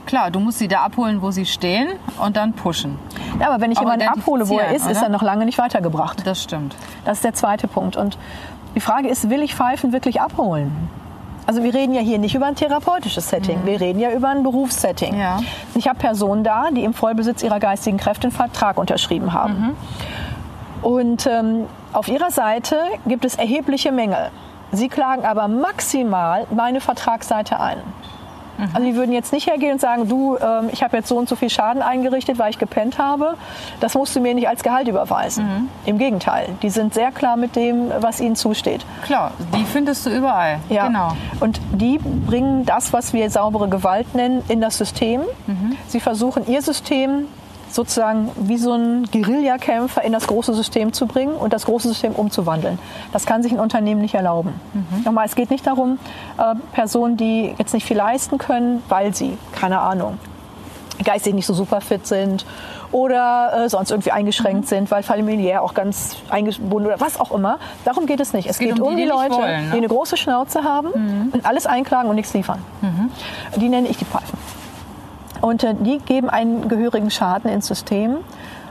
[0.07, 1.89] Klar, du musst sie da abholen, wo sie stehen
[2.19, 2.99] und dann pushen.
[3.41, 5.13] Ja, aber wenn ich Aber jemanden abhole, wo er ist, identifizieren, ist er oder?
[5.13, 6.27] noch lange nicht weitergebracht.
[6.27, 6.77] Das stimmt.
[7.05, 7.97] Das ist der zweite Punkt.
[7.97, 8.17] Und
[8.75, 10.89] die Frage ist, will ich Pfeifen wirklich abholen?
[11.47, 14.43] Also wir reden ja hier nicht über ein therapeutisches Setting, wir reden ja über ein
[14.43, 15.15] Berufssetting.
[15.15, 15.21] Mhm.
[15.21, 15.39] Ja.
[15.75, 19.61] Ich habe Personen da, die im Vollbesitz ihrer geistigen Kräfte einen Vertrag unterschrieben haben.
[19.61, 19.77] Mhm.
[20.83, 24.31] Und ähm, auf ihrer Seite gibt es erhebliche Mängel.
[24.73, 27.79] Sie klagen aber maximal meine Vertragsseite ein.
[28.73, 31.29] Also die würden jetzt nicht hergehen und sagen, du, ähm, ich habe jetzt so und
[31.29, 33.35] so viel Schaden eingerichtet, weil ich gepennt habe.
[33.81, 35.69] Das musst du mir nicht als Gehalt überweisen.
[35.85, 38.85] Im Gegenteil, die sind sehr klar mit dem, was ihnen zusteht.
[39.05, 40.59] Klar, die findest du überall.
[40.69, 40.87] Ja.
[40.87, 41.13] Genau.
[41.41, 45.23] Und die bringen das, was wir saubere Gewalt nennen, in das System.
[45.47, 45.77] Mhm.
[45.89, 47.27] Sie versuchen ihr System
[47.77, 52.13] sozusagen wie so ein Guerillakämpfer in das große System zu bringen und das große System
[52.13, 52.79] umzuwandeln.
[53.13, 54.59] Das kann sich ein Unternehmen nicht erlauben.
[54.73, 55.05] Mhm.
[55.05, 55.99] Nochmal, es geht nicht darum,
[56.39, 60.19] äh, Personen, die jetzt nicht viel leisten können, weil sie, keine Ahnung,
[61.05, 62.47] geistig nicht so super fit sind
[62.91, 64.69] oder äh, sonst irgendwie eingeschränkt Mhm.
[64.69, 67.59] sind, weil familiär auch ganz eingebunden oder was auch immer.
[67.85, 68.49] Darum geht es nicht.
[68.49, 69.71] Es, geht geht, um die, die, die Leute, wollen, ne?
[69.73, 72.61] die eine große Schnauze haben und alles einklagen und nichts liefern.
[73.57, 74.39] Die nenne ich die Pfeifen.
[75.41, 78.19] Und äh, die geben einen gehörigen Schaden ins System.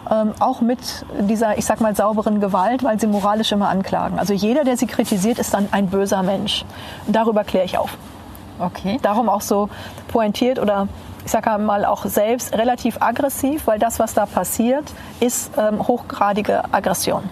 [0.09, 0.79] Ähm, auch mit
[1.19, 4.19] dieser, ich sag mal, sauberen Gewalt, weil sie moralisch immer anklagen.
[4.19, 6.63] Also jeder, der sie kritisiert, ist dann ein böser Mensch.
[7.07, 7.97] Und darüber kläre ich auf.
[8.59, 8.99] Okay.
[9.01, 9.69] Darum auch so
[10.07, 10.87] pointiert oder
[11.25, 16.63] ich sage mal auch selbst relativ aggressiv, weil das, was da passiert, ist ähm, hochgradige
[16.71, 17.23] Aggression.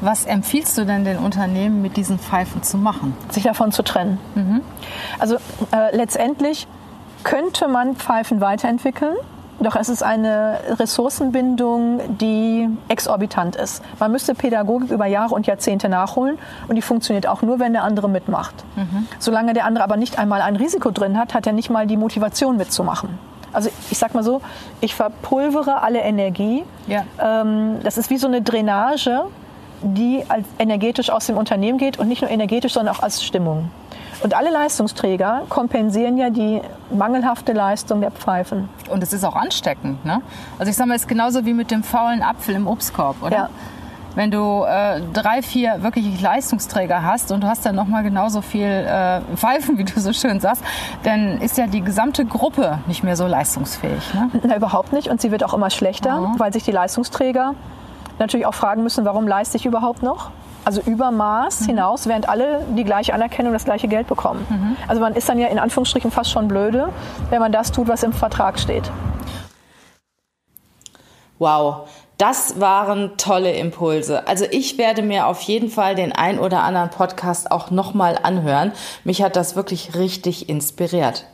[0.00, 3.16] Was empfiehlst du denn den Unternehmen mit diesen Pfeifen zu machen?
[3.30, 4.18] sich davon zu trennen.
[5.18, 5.36] Also
[5.70, 6.66] äh, letztendlich
[7.26, 9.16] könnte man Pfeifen weiterentwickeln,
[9.58, 13.82] doch es ist eine Ressourcenbindung, die exorbitant ist.
[13.98, 17.82] Man müsste Pädagogik über Jahre und Jahrzehnte nachholen und die funktioniert auch nur, wenn der
[17.82, 18.54] andere mitmacht.
[19.18, 21.96] Solange der andere aber nicht einmal ein Risiko drin hat, hat er nicht mal die
[21.96, 23.18] Motivation mitzumachen.
[23.52, 24.40] Also ich sag mal so,
[24.80, 26.62] ich verpulvere alle Energie.
[26.86, 27.04] Ja.
[27.18, 29.24] Ähm, das ist wie so eine Drainage,
[29.82, 33.70] die als energetisch aus dem Unternehmen geht und nicht nur energetisch, sondern auch als Stimmung.
[34.22, 36.60] Und alle Leistungsträger kompensieren ja die
[36.90, 38.68] mangelhafte Leistung der Pfeifen.
[38.90, 40.22] Und es ist auch ansteckend, ne?
[40.58, 43.36] Also ich sag mal, es ist genauso wie mit dem faulen Apfel im Obstkorb, oder?
[43.36, 43.48] Ja.
[44.14, 48.62] Wenn du äh, drei, vier wirklich Leistungsträger hast und du hast dann nochmal genauso viel
[48.66, 50.62] äh, Pfeifen, wie du so schön sagst,
[51.02, 54.14] dann ist ja die gesamte Gruppe nicht mehr so leistungsfähig.
[54.14, 54.30] Ne?
[54.44, 55.08] Na, überhaupt nicht.
[55.10, 56.38] Und sie wird auch immer schlechter, Mhm.
[56.38, 57.54] weil sich die Leistungsträger
[58.18, 60.30] natürlich auch fragen müssen, warum leiste ich überhaupt noch?
[60.66, 61.66] Also über Maß Mhm.
[61.66, 64.44] hinaus, während alle die gleiche Anerkennung, das gleiche Geld bekommen.
[64.50, 64.76] Mhm.
[64.88, 66.88] Also man ist dann ja in Anführungsstrichen fast schon blöde,
[67.30, 68.90] wenn man das tut, was im Vertrag steht.
[71.38, 71.88] Wow,
[72.18, 74.26] das waren tolle Impulse.
[74.26, 78.72] Also ich werde mir auf jeden Fall den ein oder anderen Podcast auch nochmal anhören.
[79.04, 81.26] Mich hat das wirklich richtig inspiriert.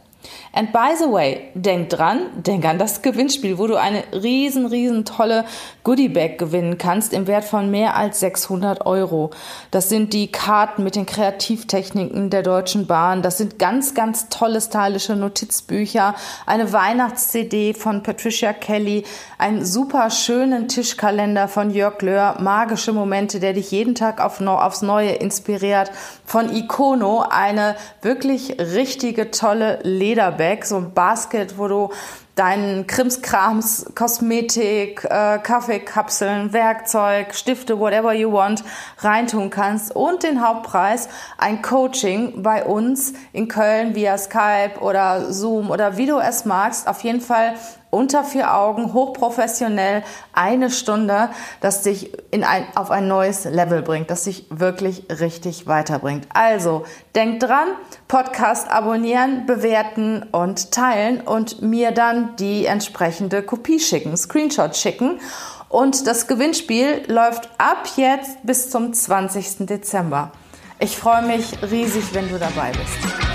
[0.52, 5.04] And by the way, denk dran, denk an das Gewinnspiel, wo du eine riesen, riesen
[5.04, 5.44] tolle
[5.84, 9.30] Goodiebag gewinnen kannst im Wert von mehr als 600 Euro.
[9.70, 13.22] Das sind die Karten mit den Kreativtechniken der Deutschen Bahn.
[13.22, 16.14] Das sind ganz, ganz tolle stylische Notizbücher,
[16.46, 19.04] eine Weihnachts-CD von Patricia Kelly,
[19.38, 24.82] einen super schönen Tischkalender von Jörg Löhr, magische Momente, der dich jeden Tag auf, aufs
[24.82, 25.90] Neue inspiriert,
[26.24, 29.80] von Icono, eine wirklich richtige tolle
[30.12, 31.90] Lederbag, so ein Basket, wo du
[32.34, 38.62] deinen Krimskrams, Kosmetik, äh, Kaffeekapseln, Werkzeug, Stifte, whatever you want,
[38.98, 39.96] reintun kannst.
[39.96, 41.08] Und den Hauptpreis,
[41.38, 46.88] ein Coaching bei uns in Köln via Skype oder Zoom oder wie du es magst,
[46.88, 47.54] auf jeden Fall
[47.92, 51.28] unter vier Augen, hochprofessionell, eine Stunde,
[51.60, 56.26] das dich in ein, auf ein neues Level bringt, das dich wirklich richtig weiterbringt.
[56.32, 56.84] Also,
[57.14, 57.68] denk dran,
[58.08, 65.20] Podcast abonnieren, bewerten und teilen und mir dann die entsprechende Kopie schicken, Screenshot schicken.
[65.68, 69.66] Und das Gewinnspiel läuft ab jetzt bis zum 20.
[69.66, 70.32] Dezember.
[70.78, 73.31] Ich freue mich riesig, wenn du dabei bist.